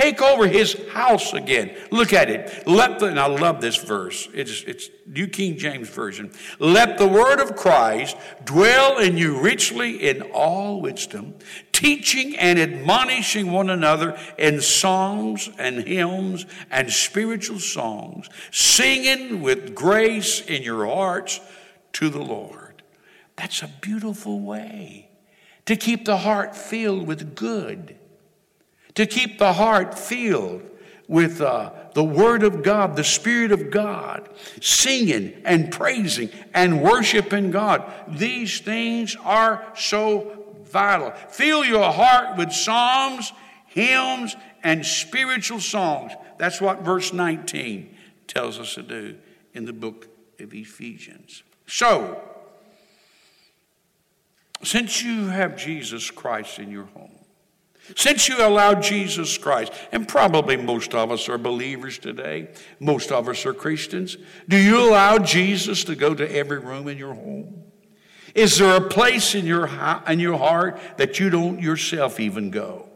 take 0.00 0.22
over 0.22 0.46
his 0.46 0.80
house 0.92 1.34
again. 1.34 1.76
Look 1.90 2.12
at 2.12 2.30
it. 2.30 2.66
Let 2.66 2.98
the, 2.98 3.06
and 3.06 3.20
I 3.20 3.26
love 3.26 3.60
this 3.60 3.76
verse. 3.76 4.28
It's, 4.32 4.62
it's 4.62 4.88
New 5.06 5.28
King 5.28 5.58
James 5.58 5.90
Version. 5.90 6.32
Let 6.58 6.96
the 6.96 7.06
word 7.06 7.40
of 7.40 7.54
Christ 7.54 8.16
dwell 8.44 8.98
in 8.98 9.18
you 9.18 9.40
richly 9.40 10.08
in 10.08 10.22
all 10.22 10.80
wisdom, 10.80 11.34
teaching 11.72 12.36
and 12.36 12.58
admonishing 12.58 13.50
one 13.50 13.68
another 13.68 14.18
in 14.38 14.62
songs 14.62 15.50
and 15.58 15.86
hymns 15.86 16.46
and 16.70 16.90
spiritual 16.90 17.58
songs, 17.58 18.28
singing 18.50 19.42
with 19.42 19.74
grace 19.74 20.40
in 20.40 20.62
your 20.62 20.86
hearts 20.86 21.40
to 21.92 22.08
the 22.08 22.22
Lord. 22.22 22.82
That's 23.36 23.62
a 23.62 23.68
beautiful 23.80 24.40
way 24.40 25.10
to 25.66 25.76
keep 25.76 26.04
the 26.04 26.18
heart 26.18 26.56
filled 26.56 27.06
with 27.06 27.34
good 27.34 27.96
to 28.94 29.06
keep 29.06 29.38
the 29.38 29.52
heart 29.52 29.98
filled 29.98 30.62
with 31.08 31.40
uh, 31.40 31.72
the 31.94 32.04
Word 32.04 32.42
of 32.44 32.62
God, 32.62 32.94
the 32.94 33.04
Spirit 33.04 33.50
of 33.50 33.70
God, 33.70 34.28
singing 34.60 35.42
and 35.44 35.72
praising 35.72 36.30
and 36.54 36.82
worshiping 36.82 37.50
God. 37.50 37.82
These 38.06 38.60
things 38.60 39.16
are 39.24 39.64
so 39.76 40.40
vital. 40.64 41.10
Fill 41.28 41.64
your 41.64 41.90
heart 41.90 42.36
with 42.36 42.52
psalms, 42.52 43.32
hymns, 43.66 44.36
and 44.62 44.86
spiritual 44.86 45.60
songs. 45.60 46.12
That's 46.38 46.60
what 46.60 46.82
verse 46.82 47.12
19 47.12 47.96
tells 48.26 48.58
us 48.58 48.74
to 48.74 48.82
do 48.82 49.16
in 49.52 49.64
the 49.64 49.72
book 49.72 50.08
of 50.38 50.54
Ephesians. 50.54 51.42
So, 51.66 52.20
since 54.62 55.02
you 55.02 55.26
have 55.26 55.56
Jesus 55.56 56.10
Christ 56.10 56.58
in 56.58 56.70
your 56.70 56.84
home, 56.84 57.19
since 57.96 58.28
you 58.28 58.44
allowed 58.44 58.82
Jesus 58.82 59.38
Christ, 59.38 59.72
and 59.92 60.06
probably 60.06 60.56
most 60.56 60.94
of 60.94 61.10
us 61.10 61.28
are 61.28 61.38
believers 61.38 61.98
today, 61.98 62.48
most 62.78 63.12
of 63.12 63.28
us 63.28 63.44
are 63.46 63.54
Christians, 63.54 64.16
do 64.48 64.56
you 64.56 64.80
allow 64.80 65.18
Jesus 65.18 65.84
to 65.84 65.94
go 65.94 66.14
to 66.14 66.34
every 66.34 66.58
room 66.58 66.88
in 66.88 66.98
your 66.98 67.14
home? 67.14 67.64
Is 68.34 68.58
there 68.58 68.76
a 68.76 68.88
place 68.88 69.34
in 69.34 69.44
your, 69.44 69.68
in 70.06 70.20
your 70.20 70.38
heart 70.38 70.80
that 70.98 71.18
you 71.18 71.30
don't 71.30 71.60
yourself 71.60 72.20
even 72.20 72.50
go? 72.50 72.88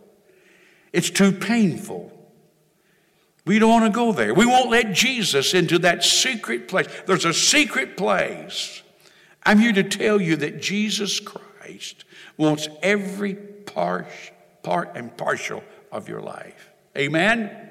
It's 0.92 1.11
too 1.11 1.33
painful. 1.33 2.12
We 3.44 3.59
don't 3.59 3.70
want 3.70 3.92
to 3.92 3.96
go 3.96 4.12
there. 4.12 4.33
We 4.33 4.46
won't 4.46 4.70
let 4.70 4.92
Jesus 4.92 5.52
into 5.52 5.78
that 5.80 6.04
secret 6.04 6.68
place. 6.68 6.87
There's 7.07 7.24
a 7.24 7.35
secret 7.35 7.96
place. 7.96 8.83
I'm 9.42 9.59
here 9.59 9.72
to 9.72 9.83
tell 9.83 10.20
you 10.20 10.37
that 10.37 10.62
Jesus 10.62 11.20
Christ 11.20 12.04
wants 12.37 12.68
every 12.83 13.35
part 13.35 14.07
part 14.64 14.96
and 14.96 15.16
partial 15.16 15.62
of 15.92 16.09
your 16.09 16.20
life. 16.20 16.70
Amen? 16.98 17.70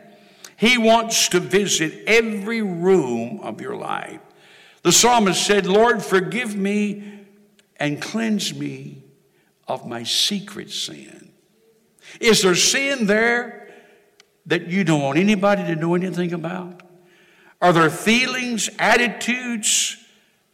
He 0.55 0.77
wants 0.77 1.27
to 1.29 1.41
visit 1.41 2.03
every 2.07 2.61
room 2.61 3.41
of 3.41 3.59
your 3.59 3.75
life. 3.75 4.21
The 4.83 4.91
psalmist 4.91 5.45
said, 5.45 5.65
Lord, 5.65 6.01
forgive 6.01 6.55
me 6.55 7.25
and 7.77 8.01
cleanse 8.01 8.53
me 8.53 9.03
of 9.67 9.87
my 9.87 10.03
secret 10.03 10.69
sin. 10.71 11.31
Is 12.19 12.41
there 12.43 12.55
sin 12.55 13.07
there 13.07 13.73
that 14.45 14.67
you 14.67 14.83
don't 14.83 15.01
want 15.01 15.17
anybody 15.17 15.63
to 15.63 15.75
know 15.75 15.95
anything 15.95 16.33
about? 16.33 16.83
Are 17.61 17.71
there 17.71 17.89
feelings, 17.89 18.69
attitudes 18.77 19.97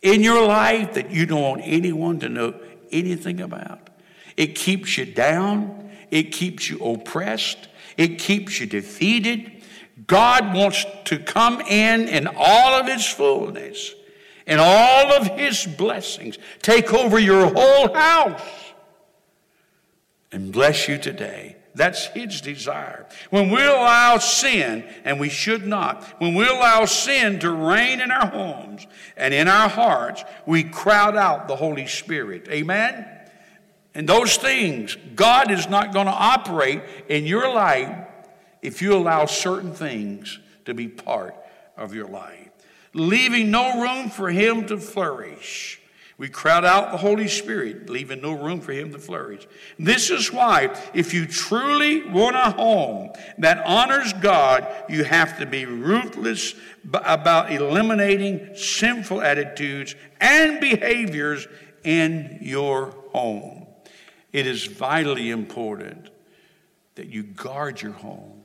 in 0.01 0.21
your 0.21 0.45
life 0.45 0.93
that 0.93 1.09
you 1.11 1.25
don't 1.25 1.41
want 1.41 1.61
anyone 1.65 2.19
to 2.19 2.29
know 2.29 2.53
anything 2.91 3.41
about? 3.41 3.89
It 4.37 4.55
keeps 4.55 4.97
you 4.97 5.05
down. 5.05 5.88
It 6.11 6.31
keeps 6.31 6.69
you 6.69 6.79
oppressed. 6.79 7.67
It 7.97 8.19
keeps 8.19 8.59
you 8.59 8.65
defeated. 8.65 9.51
God 10.07 10.53
wants 10.53 10.85
to 11.05 11.19
come 11.19 11.61
in 11.61 12.07
in 12.07 12.27
all 12.35 12.73
of 12.73 12.87
his 12.87 13.05
fullness 13.05 13.93
and 14.49 14.59
all 14.59 15.13
of 15.13 15.27
his 15.37 15.65
blessings, 15.65 16.37
take 16.61 16.91
over 16.91 17.19
your 17.19 17.53
whole 17.53 17.93
house 17.93 18.41
and 20.31 20.51
bless 20.51 20.87
you 20.87 20.97
today. 20.97 21.55
That's 21.75 22.07
his 22.07 22.41
desire. 22.41 23.07
When 23.29 23.51
we 23.51 23.63
allow 23.63 24.17
sin, 24.17 24.83
and 25.05 25.19
we 25.19 25.29
should 25.29 25.67
not, 25.67 26.03
when 26.19 26.33
we 26.33 26.47
allow 26.47 26.85
sin 26.85 27.39
to 27.39 27.51
reign 27.51 28.01
in 28.01 28.09
our 28.11 28.27
homes 28.27 28.87
and 29.15 29.33
in 29.33 29.47
our 29.47 29.69
hearts, 29.69 30.23
we 30.47 30.63
crowd 30.63 31.15
out 31.15 31.47
the 31.47 31.55
Holy 31.55 31.85
Spirit. 31.85 32.47
Amen? 32.49 33.05
And 33.99 34.07
those 34.07 34.37
things, 34.37 34.95
God 35.13 35.51
is 35.51 35.67
not 35.67 35.91
going 35.91 36.05
to 36.05 36.13
operate 36.13 36.83
in 37.09 37.25
your 37.25 37.53
life 37.53 38.07
if 38.61 38.81
you 38.81 38.95
allow 38.95 39.25
certain 39.25 39.73
things 39.73 40.39
to 40.63 40.73
be 40.73 40.87
part 40.87 41.35
of 41.75 41.93
your 41.93 42.07
life, 42.07 42.47
leaving 42.93 43.51
no 43.51 43.81
room 43.81 44.09
for 44.09 44.29
Him 44.29 44.65
to 44.67 44.77
flourish. 44.77 45.81
We 46.17 46.29
crowd 46.29 46.63
out 46.63 46.93
the 46.93 46.97
Holy 46.97 47.27
Spirit, 47.27 47.89
leaving 47.89 48.21
no 48.21 48.31
room 48.31 48.61
for 48.61 48.71
Him 48.71 48.93
to 48.93 48.99
flourish. 48.99 49.45
This 49.77 50.09
is 50.09 50.31
why, 50.31 50.73
if 50.93 51.13
you 51.13 51.25
truly 51.25 52.05
want 52.05 52.37
a 52.37 52.51
home 52.51 53.11
that 53.39 53.65
honors 53.65 54.13
God, 54.13 54.65
you 54.87 55.03
have 55.03 55.39
to 55.39 55.45
be 55.45 55.65
ruthless 55.65 56.55
about 56.93 57.51
eliminating 57.51 58.55
sinful 58.55 59.21
attitudes 59.21 59.93
and 60.21 60.61
behaviors 60.61 61.49
in 61.83 62.37
your 62.39 62.91
home. 63.11 63.58
It 64.31 64.45
is 64.45 64.65
vitally 64.65 65.29
important 65.29 66.09
that 66.95 67.07
you 67.07 67.23
guard 67.23 67.81
your 67.81 67.93
home. 67.93 68.43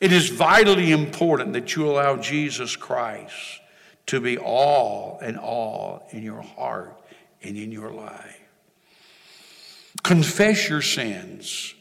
It 0.00 0.12
is 0.12 0.28
vitally 0.28 0.92
important 0.92 1.54
that 1.54 1.74
you 1.74 1.88
allow 1.88 2.16
Jesus 2.16 2.76
Christ 2.76 3.60
to 4.06 4.20
be 4.20 4.38
all 4.38 5.18
and 5.20 5.38
all 5.38 6.06
in 6.10 6.22
your 6.22 6.42
heart 6.42 7.00
and 7.42 7.56
in 7.56 7.72
your 7.72 7.90
life. 7.90 8.40
Confess 10.02 10.68
your 10.68 10.82
sins. 10.82 11.74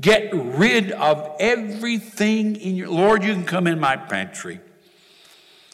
Get 0.00 0.30
rid 0.32 0.90
of 0.92 1.36
everything 1.38 2.56
in 2.56 2.76
your 2.76 2.88
Lord, 2.88 3.22
you 3.22 3.32
can 3.32 3.44
come 3.44 3.66
in 3.66 3.78
my 3.78 3.96
pantry. 3.96 4.60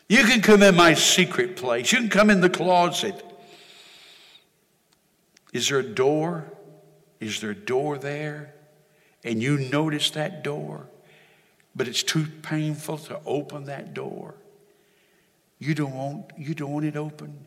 You 0.08 0.24
can 0.24 0.42
come 0.42 0.62
in 0.62 0.74
my 0.74 0.94
secret 0.94 1.56
place. 1.56 1.92
You 1.92 1.98
can 1.98 2.10
come 2.10 2.30
in 2.30 2.40
the 2.40 2.50
closet. 2.50 3.24
Is 5.52 5.68
there 5.68 5.78
a 5.78 5.84
door? 5.84 6.44
Is 7.18 7.40
there 7.40 7.50
a 7.50 7.54
door 7.54 7.98
there? 7.98 8.54
And 9.24 9.42
you 9.42 9.58
notice 9.58 10.10
that 10.12 10.42
door, 10.42 10.86
but 11.76 11.86
it's 11.86 12.02
too 12.02 12.26
painful 12.42 12.98
to 12.98 13.20
open 13.26 13.64
that 13.64 13.92
door. 13.92 14.34
You 15.58 15.74
don't 15.74 15.92
want, 15.92 16.30
you 16.38 16.54
don't 16.54 16.72
want 16.72 16.86
it 16.86 16.96
open 16.96 17.46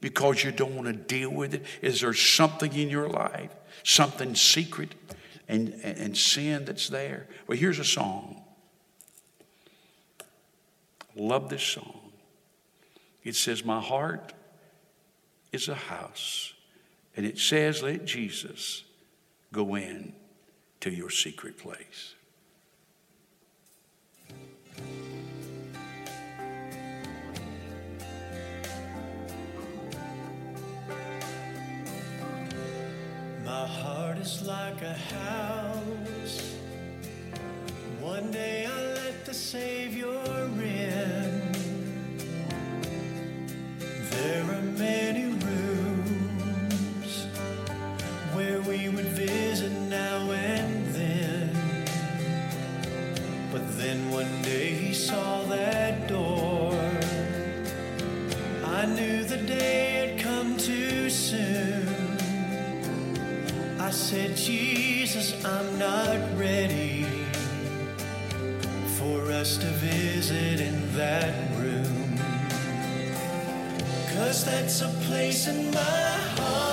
because 0.00 0.42
you 0.42 0.50
don't 0.50 0.74
want 0.74 0.88
to 0.88 0.92
deal 0.92 1.30
with 1.30 1.54
it. 1.54 1.64
Is 1.80 2.00
there 2.00 2.12
something 2.12 2.72
in 2.72 2.90
your 2.90 3.08
life, 3.08 3.54
something 3.84 4.34
secret 4.34 4.94
and, 5.48 5.72
and, 5.84 5.96
and 5.96 6.16
sin 6.16 6.64
that's 6.64 6.88
there? 6.88 7.28
Well, 7.46 7.56
here's 7.56 7.78
a 7.78 7.84
song. 7.84 8.42
Love 11.14 11.48
this 11.48 11.62
song. 11.62 12.00
It 13.22 13.36
says, 13.36 13.64
My 13.64 13.80
heart 13.80 14.32
is 15.52 15.68
a 15.68 15.74
house. 15.74 16.54
And 17.16 17.26
it 17.26 17.38
says, 17.38 17.82
let 17.82 18.04
Jesus 18.04 18.84
go 19.52 19.74
in 19.74 20.14
to 20.80 20.90
your 20.90 21.10
secret 21.10 21.58
place. 21.58 22.14
My 33.44 33.66
heart 33.66 34.18
is 34.18 34.42
like 34.42 34.80
a 34.80 34.94
house. 34.94 36.56
One 38.00 38.30
day 38.30 38.66
I 38.66 38.82
let 38.94 39.26
the 39.26 39.34
Savior 39.34 40.08
in. 40.60 41.52
There 44.10 44.44
are 44.44 44.62
many 44.62 45.31
now 49.92 50.30
and 50.30 50.86
then. 50.94 51.50
But 53.52 53.64
then 53.76 54.10
one 54.10 54.40
day 54.40 54.70
he 54.70 54.94
saw 54.94 55.42
that 55.56 56.08
door. 56.08 56.72
I 58.64 58.86
knew 58.86 59.22
the 59.24 59.36
day 59.36 59.84
had 60.02 60.18
come 60.18 60.56
too 60.56 61.10
soon. 61.10 61.86
I 63.78 63.90
said, 63.90 64.34
Jesus, 64.34 65.26
I'm 65.44 65.78
not 65.78 66.18
ready 66.38 67.04
for 68.98 69.30
us 69.30 69.58
to 69.58 69.66
visit 69.90 70.58
in 70.68 70.78
that 70.96 71.34
room. 71.60 72.16
Cause 74.14 74.42
that's 74.46 74.80
a 74.80 74.88
place 75.06 75.48
in 75.48 75.70
my 75.70 76.10
heart 76.36 76.71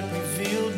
light 0.00 0.12
revealed 0.12 0.69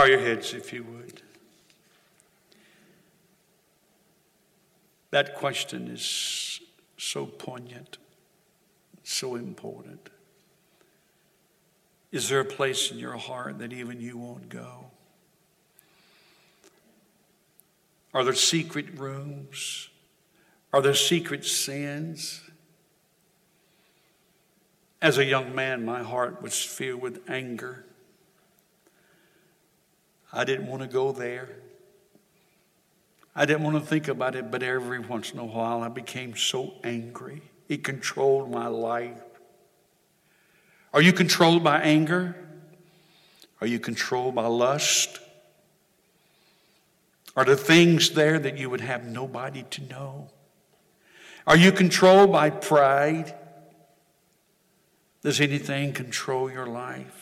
Bow 0.00 0.06
your 0.06 0.20
heads 0.20 0.54
if 0.54 0.72
you 0.72 0.82
would. 0.82 1.20
That 5.10 5.34
question 5.34 5.88
is 5.88 6.62
so 6.96 7.26
poignant, 7.26 7.98
so 9.04 9.34
important. 9.34 10.08
Is 12.12 12.30
there 12.30 12.40
a 12.40 12.46
place 12.46 12.90
in 12.90 12.98
your 12.98 13.18
heart 13.18 13.58
that 13.58 13.74
even 13.74 14.00
you 14.00 14.16
won't 14.16 14.48
go? 14.48 14.86
Are 18.14 18.24
there 18.24 18.32
secret 18.32 18.98
rooms? 18.98 19.90
Are 20.72 20.80
there 20.80 20.94
secret 20.94 21.44
sins? 21.44 22.40
As 25.02 25.18
a 25.18 25.26
young 25.26 25.54
man, 25.54 25.84
my 25.84 26.02
heart 26.02 26.40
was 26.40 26.58
filled 26.58 27.02
with 27.02 27.20
anger. 27.28 27.84
I 30.32 30.44
didn't 30.44 30.66
want 30.66 30.82
to 30.82 30.88
go 30.88 31.12
there. 31.12 31.48
I 33.34 33.46
didn't 33.46 33.62
want 33.62 33.76
to 33.76 33.86
think 33.88 34.08
about 34.08 34.34
it, 34.34 34.50
but 34.50 34.62
every 34.62 34.98
once 34.98 35.32
in 35.32 35.38
a 35.38 35.44
while 35.44 35.82
I 35.82 35.88
became 35.88 36.36
so 36.36 36.74
angry. 36.84 37.42
It 37.68 37.84
controlled 37.84 38.50
my 38.50 38.66
life. 38.66 39.20
Are 40.92 41.00
you 41.00 41.12
controlled 41.12 41.62
by 41.62 41.80
anger? 41.80 42.34
Are 43.60 43.66
you 43.66 43.78
controlled 43.78 44.34
by 44.34 44.46
lust? 44.46 45.20
Are 47.36 47.44
there 47.44 47.56
things 47.56 48.10
there 48.10 48.38
that 48.38 48.58
you 48.58 48.68
would 48.70 48.80
have 48.80 49.04
nobody 49.04 49.62
to 49.70 49.82
know? 49.84 50.30
Are 51.46 51.56
you 51.56 51.72
controlled 51.72 52.32
by 52.32 52.50
pride? 52.50 53.34
Does 55.22 55.40
anything 55.40 55.92
control 55.92 56.50
your 56.50 56.66
life? 56.66 57.19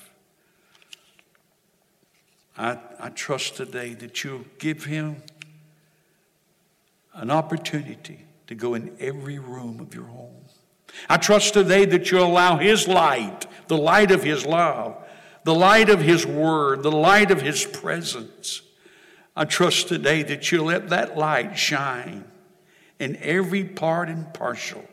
I, 2.59 2.79
I 2.99 3.09
trust 3.11 3.57
today 3.57 3.95
that 3.95 4.25
you'll 4.25 4.45
give 4.59 4.85
him 4.85 5.23
an 7.15 7.31
opportunity 7.31 8.25
to 8.49 8.55
go 8.55 8.75
in 8.75 8.97
every 8.99 9.39
room 9.39 9.79
of 9.81 9.95
your 9.95 10.05
home. 10.05 10.35
I 11.09 11.19
trust 11.19 11.55
today 11.55 11.85
that 11.85 12.11
you'll 12.11 12.27
allow 12.27 12.57
his 12.57 12.89
light, 12.89 13.47
the 13.69 13.77
light 13.77 14.11
of 14.11 14.25
his 14.25 14.45
love, 14.45 14.97
the 15.45 15.55
light 15.55 15.89
of 15.89 16.01
his 16.01 16.27
word, 16.27 16.83
the 16.83 16.91
light 16.91 17.31
of 17.31 17.41
his 17.41 17.65
presence. 17.65 18.63
I 19.37 19.45
trust 19.45 19.89
today 19.89 20.25
that 20.25 20.51
you'll 20.51 20.67
let 20.67 20.89
that 20.89 21.17
light 21.17 21.57
shine 21.57 22.25
in 22.99 23.17
every 23.23 23.63
part 23.65 24.09
and 24.09 24.35
partial 24.35 24.85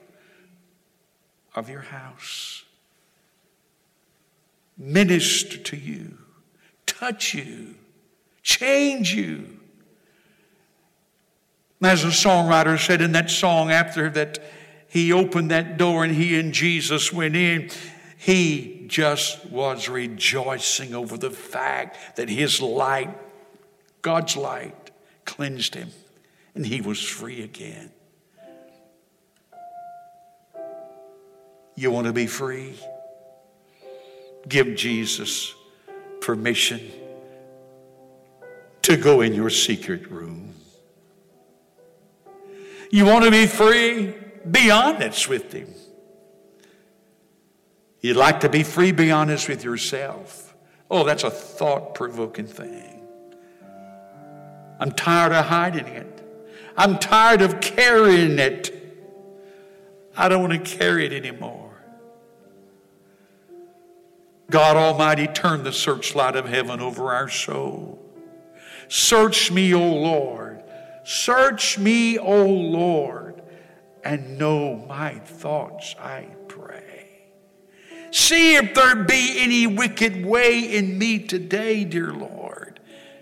of 1.55 1.69
your 1.69 1.81
house. 1.81 2.63
minister 4.77 5.57
to 5.57 5.77
you, 5.77 6.17
touch 7.05 7.35
you, 7.35 7.75
change 8.41 9.13
you. 9.13 9.45
As 11.83 12.03
a 12.03 12.07
songwriter 12.07 12.83
said 12.83 12.99
in 12.99 13.11
that 13.11 13.29
song 13.29 13.69
after 13.69 14.09
that 14.09 14.39
he 14.87 15.13
opened 15.13 15.51
that 15.51 15.77
door 15.77 16.03
and 16.03 16.15
he 16.15 16.39
and 16.39 16.51
Jesus 16.51 17.13
went 17.13 17.35
in, 17.35 17.69
he 18.17 18.85
just 18.87 19.45
was 19.51 19.87
rejoicing 19.87 20.95
over 20.95 21.15
the 21.15 21.29
fact 21.29 22.17
that 22.17 22.27
his 22.27 22.59
light, 22.59 23.15
God's 24.01 24.35
light, 24.35 24.89
cleansed 25.25 25.75
him 25.75 25.89
and 26.55 26.65
he 26.65 26.81
was 26.81 26.99
free 26.99 27.43
again. 27.43 27.91
You 31.75 31.91
want 31.91 32.07
to 32.07 32.13
be 32.13 32.25
free? 32.25 32.73
Give 34.47 34.75
Jesus 34.75 35.53
permission 36.25 36.81
to 38.81 38.97
go 38.97 39.21
in 39.21 39.35
your 39.35 39.51
secret 39.51 40.09
room. 40.09 40.55
You 42.89 43.05
want 43.05 43.25
to 43.25 43.31
be 43.31 43.45
free? 43.45 44.15
Be 44.49 44.71
honest 44.71 45.29
with 45.29 45.53
Him. 45.53 45.69
You'd 48.01 48.17
like 48.17 48.39
to 48.39 48.49
be 48.49 48.63
free? 48.63 48.91
Be 48.91 49.11
honest 49.11 49.47
with 49.47 49.63
yourself. 49.63 50.55
Oh, 50.89 51.03
that's 51.03 51.23
a 51.23 51.29
thought 51.29 51.93
provoking 51.93 52.47
thing. 52.47 53.01
I'm 54.79 54.91
tired 54.91 55.31
of 55.31 55.45
hiding 55.45 55.87
it. 55.87 56.21
I'm 56.75 56.97
tired 56.97 57.43
of 57.43 57.61
carrying 57.61 58.39
it. 58.39 58.71
I 60.17 60.27
don't 60.27 60.41
want 60.41 60.53
to 60.53 60.77
carry 60.77 61.05
it 61.05 61.13
anymore. 61.13 61.64
God 64.49 64.77
Almighty, 64.77 65.27
turn 65.27 65.63
the 65.63 65.73
searchlight 65.73 66.35
of 66.35 66.47
heaven 66.47 66.79
over 66.79 67.13
our 67.13 67.29
soul. 67.29 67.99
Search 68.87 69.51
me, 69.51 69.73
O 69.73 69.79
Lord. 69.79 70.63
Search 71.03 71.77
me, 71.77 72.17
O 72.17 72.45
Lord, 72.45 73.41
and 74.03 74.37
know 74.37 74.85
my 74.87 75.15
thoughts, 75.19 75.95
I 75.99 76.27
pray. 76.47 77.09
See 78.11 78.55
if 78.55 78.73
there 78.75 79.03
be 79.03 79.39
any 79.39 79.67
wicked 79.67 80.25
way 80.25 80.59
in 80.75 80.97
me 80.97 81.19
today, 81.19 81.83
dear 81.83 82.13
Lord. 82.13 82.79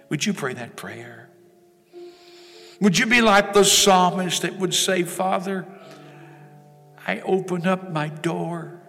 Would 0.10 0.26
you 0.26 0.34
pray 0.34 0.54
that 0.54 0.76
prayer? 0.76 1.30
Would 2.80 3.00
you 3.00 3.06
be 3.06 3.22
like 3.22 3.54
the 3.54 3.64
psalmist 3.64 4.42
that 4.42 4.60
would 4.60 4.74
say, 4.74 5.04
Father, 5.04 5.66
I 7.08 7.22
open 7.22 7.66
up 7.66 7.92
my 7.92 8.10
door 8.10 8.83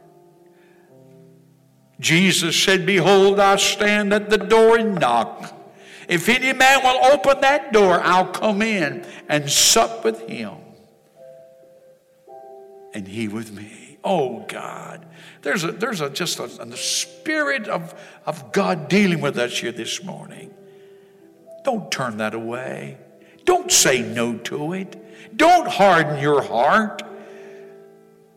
Jesus 2.00 2.60
said, 2.60 2.84
Behold, 2.84 3.38
I 3.38 3.56
stand 3.56 4.12
at 4.12 4.30
the 4.30 4.38
door 4.38 4.76
and 4.76 4.96
knock. 4.96 5.52
If 6.08 6.28
any 6.28 6.52
man 6.52 6.82
will 6.82 7.12
open 7.12 7.40
that 7.40 7.72
door, 7.72 8.00
I'll 8.02 8.26
come 8.26 8.62
in 8.62 9.06
and 9.28 9.50
sup 9.50 10.04
with 10.04 10.28
him 10.28 10.54
and 12.94 13.08
he 13.08 13.28
with 13.28 13.52
me. 13.52 13.98
Oh 14.02 14.44
God. 14.48 15.04
There's 15.42 15.64
a 15.64 15.72
there's 15.72 16.00
a 16.00 16.08
just 16.08 16.38
a, 16.38 16.44
a 16.44 16.76
spirit 16.76 17.68
of, 17.68 17.94
of 18.24 18.52
God 18.52 18.88
dealing 18.88 19.20
with 19.20 19.36
us 19.36 19.58
here 19.58 19.72
this 19.72 20.02
morning. 20.02 20.54
Don't 21.64 21.90
turn 21.90 22.18
that 22.18 22.34
away. 22.34 22.98
Don't 23.44 23.70
say 23.70 24.00
no 24.00 24.38
to 24.38 24.72
it. 24.72 25.36
Don't 25.36 25.66
harden 25.66 26.22
your 26.22 26.42
heart. 26.42 27.02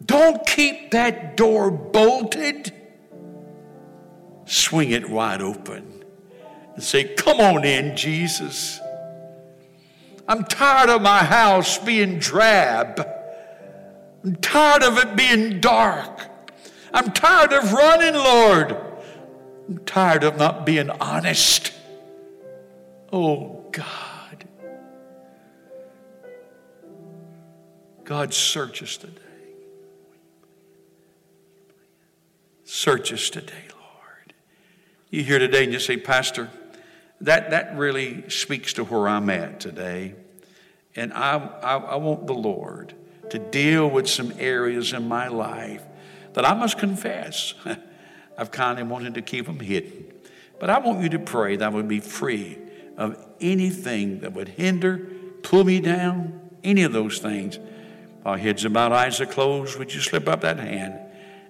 Don't 0.04 0.46
keep 0.46 0.92
that 0.92 1.38
door 1.38 1.70
bolted 1.70 2.74
swing 4.48 4.92
it 4.92 5.10
wide 5.10 5.42
open 5.42 6.04
and 6.74 6.84
say, 6.84 7.04
Come 7.16 7.40
on 7.40 7.66
in, 7.66 7.96
Jesus. 7.96 8.80
I'm 10.28 10.44
tired 10.44 10.90
of 10.90 11.02
my 11.02 11.24
house 11.24 11.78
being 11.78 12.20
drab. 12.20 13.08
I'm 14.24 14.36
tired 14.38 14.84
of 14.84 14.98
it 14.98 15.16
being 15.16 15.62
dark. 15.62 16.22
I'm 16.94 17.12
tired 17.12 17.54
of 17.54 17.72
running, 17.72 18.16
Lord. 18.16 18.78
I'm 19.70 19.78
tired 19.80 20.24
of 20.24 20.38
not 20.38 20.66
being 20.66 20.90
honest. 20.90 21.74
Oh, 23.12 23.66
God. 23.72 24.46
God, 28.04 28.34
search 28.34 28.84
us 28.84 28.98
today. 28.98 29.22
Search 32.64 33.14
us 33.14 33.30
today, 33.30 33.64
you 35.10 35.24
here 35.24 35.40
today 35.40 35.64
and 35.64 35.74
you 35.74 35.80
say, 35.80 35.98
Pastor, 35.98 36.50
that, 37.22 37.52
that 37.52 37.78
really 37.78 38.30
speaks 38.30 38.74
to 38.74 38.84
where 38.84 39.08
I'm 39.08 39.30
at 39.30 39.60
today. 39.60 40.16
And 40.96 41.14
I, 41.14 41.38
I, 41.38 41.76
I 41.78 41.96
want 41.96 42.28
the 42.28 42.34
Lord 42.34 42.94
to 43.30 43.40
deal 43.40 43.90
with 43.90 44.08
some 44.08 44.34
areas 44.38 44.94
in 44.94 45.08
my 45.08 45.28
life 45.28 45.84
that 46.34 46.46
I 46.46 46.54
must 46.54 46.78
confess. 46.78 47.54
I've 48.38 48.52
kind 48.52 48.80
of 48.80 48.88
wanted 48.88 49.16
to 49.16 49.22
keep 49.22 49.46
them 49.46 49.60
hidden. 49.60 50.06
But 50.60 50.70
I 50.70 50.80
want 50.80 51.02
you 51.02 51.10
to 51.10 51.20
pray 51.20 51.56
that 51.56 51.66
I 51.66 51.70
would 51.70 51.88
be 51.88 52.00
free 52.00 52.58
of 52.98 53.18
anything 53.40 54.22
that 54.22 54.34
would 54.34 54.50
hinder, 54.50 55.08
pull 55.44 55.64
me 55.64 55.80
down, 55.80 56.50
any 56.64 56.84
of 56.84 56.94
those 56.94 57.20
things. 57.20 57.60
While 58.24 58.38
heads 58.38 58.66
bowed, 58.68 58.92
eyes 58.92 59.22
are 59.22 59.26
closed, 59.26 59.78
would 59.78 59.94
you 59.94 60.02
slip 60.02 60.28
up 60.28 60.42
that 60.42 60.58
hand 60.58 61.00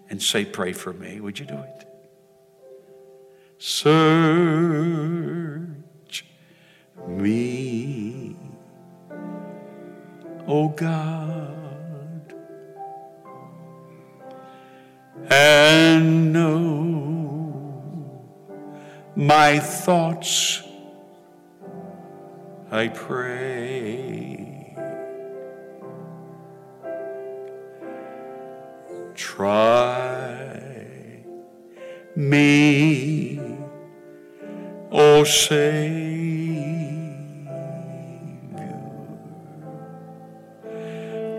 and 0.10 0.22
say, 0.22 0.46
Pray 0.46 0.74
for 0.74 0.94
me? 0.94 1.20
Would 1.20 1.40
you 1.40 1.46
do 1.46 1.58
it? 1.58 1.87
Search 3.60 3.98
me, 7.08 8.36
O 10.48 10.70
God, 10.70 12.36
and 15.32 16.32
know 16.32 18.22
my 19.16 19.58
thoughts, 19.58 20.62
I 22.70 22.90
pray. 22.90 24.76
Try 29.16 30.28
me, 32.16 33.17
O 35.18 35.24
Savior. 35.24 35.98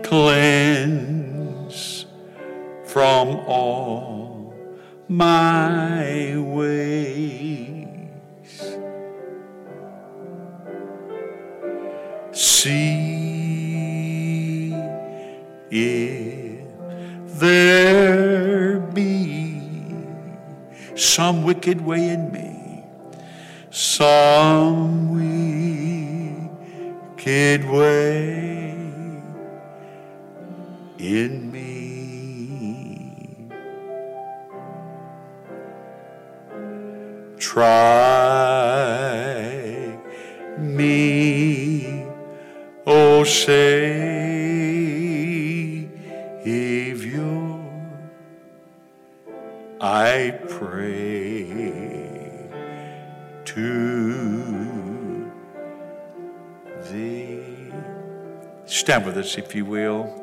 Cleanse 0.03 1.81
from 2.83 3.27
all 3.47 4.53
my 5.07 6.35
ways. 6.35 7.69
See 12.33 13.13
if 15.71 16.65
there 17.39 18.79
be 18.79 19.61
some 20.97 21.43
wicked 21.43 21.79
way 21.79 22.09
in 22.09 22.29
me, 22.33 22.48
some 23.99 25.11
wicked 27.17 27.61
way 27.65 28.69
in 30.97 31.51
me. 31.51 31.67
Try 37.37 37.67
me, 40.57 42.05
oh 42.87 43.25
Savior. 43.25 43.78
To 53.55 55.31
thee. 56.89 57.71
Stand 58.65 59.05
with 59.05 59.17
us, 59.17 59.37
if 59.37 59.55
you 59.55 59.65
will. 59.65 60.15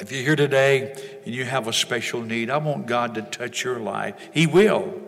If 0.00 0.12
you're 0.12 0.22
here 0.22 0.36
today 0.36 0.94
and 1.24 1.34
you 1.34 1.44
have 1.44 1.66
a 1.66 1.72
special 1.72 2.22
need, 2.22 2.50
I 2.50 2.58
want 2.58 2.86
God 2.86 3.14
to 3.16 3.22
touch 3.22 3.64
your 3.64 3.80
life. 3.80 4.14
He 4.32 4.46
will. 4.46 5.00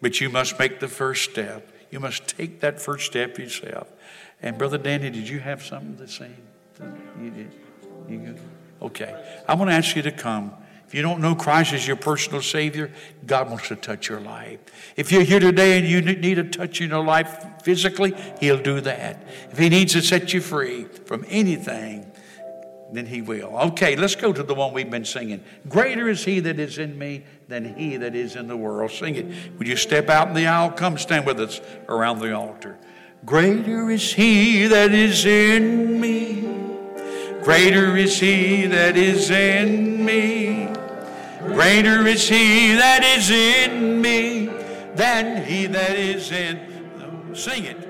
But 0.00 0.20
you 0.20 0.28
must 0.28 0.58
make 0.58 0.80
the 0.80 0.88
first 0.88 1.30
step. 1.30 1.68
You 1.90 2.00
must 2.00 2.28
take 2.28 2.60
that 2.60 2.80
first 2.80 3.06
step 3.06 3.38
yourself. 3.38 3.88
And 4.42 4.58
Brother 4.58 4.78
Danny, 4.78 5.10
did 5.10 5.28
you 5.28 5.40
have 5.40 5.64
something 5.64 5.96
to 5.96 6.08
say? 6.08 6.30
You 7.20 7.30
did? 7.30 7.52
You 8.08 8.18
good? 8.18 8.40
Okay. 8.82 9.42
I 9.48 9.54
want 9.54 9.70
to 9.70 9.74
ask 9.74 9.96
you 9.96 10.02
to 10.02 10.12
come. 10.12 10.52
If 10.92 10.96
you 10.96 11.00
don't 11.00 11.22
know 11.22 11.34
Christ 11.34 11.72
as 11.72 11.86
your 11.86 11.96
personal 11.96 12.42
Savior, 12.42 12.92
God 13.24 13.48
wants 13.48 13.68
to 13.68 13.76
touch 13.76 14.10
your 14.10 14.20
life. 14.20 14.58
If 14.94 15.10
you're 15.10 15.22
here 15.22 15.40
today 15.40 15.78
and 15.78 15.88
you 15.88 16.02
need 16.02 16.38
a 16.38 16.44
touch 16.44 16.82
in 16.82 16.90
your 16.90 17.02
life 17.02 17.62
physically, 17.62 18.14
He'll 18.40 18.60
do 18.60 18.78
that. 18.82 19.26
If 19.50 19.56
He 19.56 19.70
needs 19.70 19.94
to 19.94 20.02
set 20.02 20.34
you 20.34 20.42
free 20.42 20.84
from 20.84 21.24
anything, 21.30 22.12
then 22.92 23.06
He 23.06 23.22
will. 23.22 23.56
Okay, 23.68 23.96
let's 23.96 24.16
go 24.16 24.34
to 24.34 24.42
the 24.42 24.52
one 24.52 24.74
we've 24.74 24.90
been 24.90 25.06
singing. 25.06 25.42
Greater 25.66 26.10
is 26.10 26.26
He 26.26 26.40
that 26.40 26.58
is 26.58 26.76
in 26.76 26.98
me 26.98 27.24
than 27.48 27.74
He 27.74 27.96
that 27.96 28.14
is 28.14 28.36
in 28.36 28.46
the 28.46 28.56
world. 28.58 28.90
Sing 28.90 29.14
it. 29.14 29.56
Would 29.56 29.66
you 29.66 29.76
step 29.76 30.10
out 30.10 30.28
in 30.28 30.34
the 30.34 30.46
aisle? 30.46 30.72
Come 30.72 30.98
stand 30.98 31.24
with 31.24 31.40
us 31.40 31.62
around 31.88 32.18
the 32.18 32.34
altar. 32.34 32.76
Greater 33.24 33.90
is 33.90 34.12
He 34.12 34.66
that 34.66 34.92
is 34.92 35.24
in 35.24 35.98
me. 35.98 36.42
Greater 37.42 37.96
is 37.96 38.20
He 38.20 38.66
that 38.66 38.98
is 38.98 39.30
in 39.30 40.04
me. 40.04 40.68
Greater 41.46 42.06
is 42.06 42.28
he 42.28 42.74
that 42.74 43.02
is 43.02 43.30
in 43.30 44.00
me 44.00 44.46
than 44.94 45.44
he 45.44 45.66
that 45.66 45.96
is 45.98 46.30
in. 46.30 46.58
them. 46.98 47.34
Sing 47.34 47.64
it. 47.64 47.81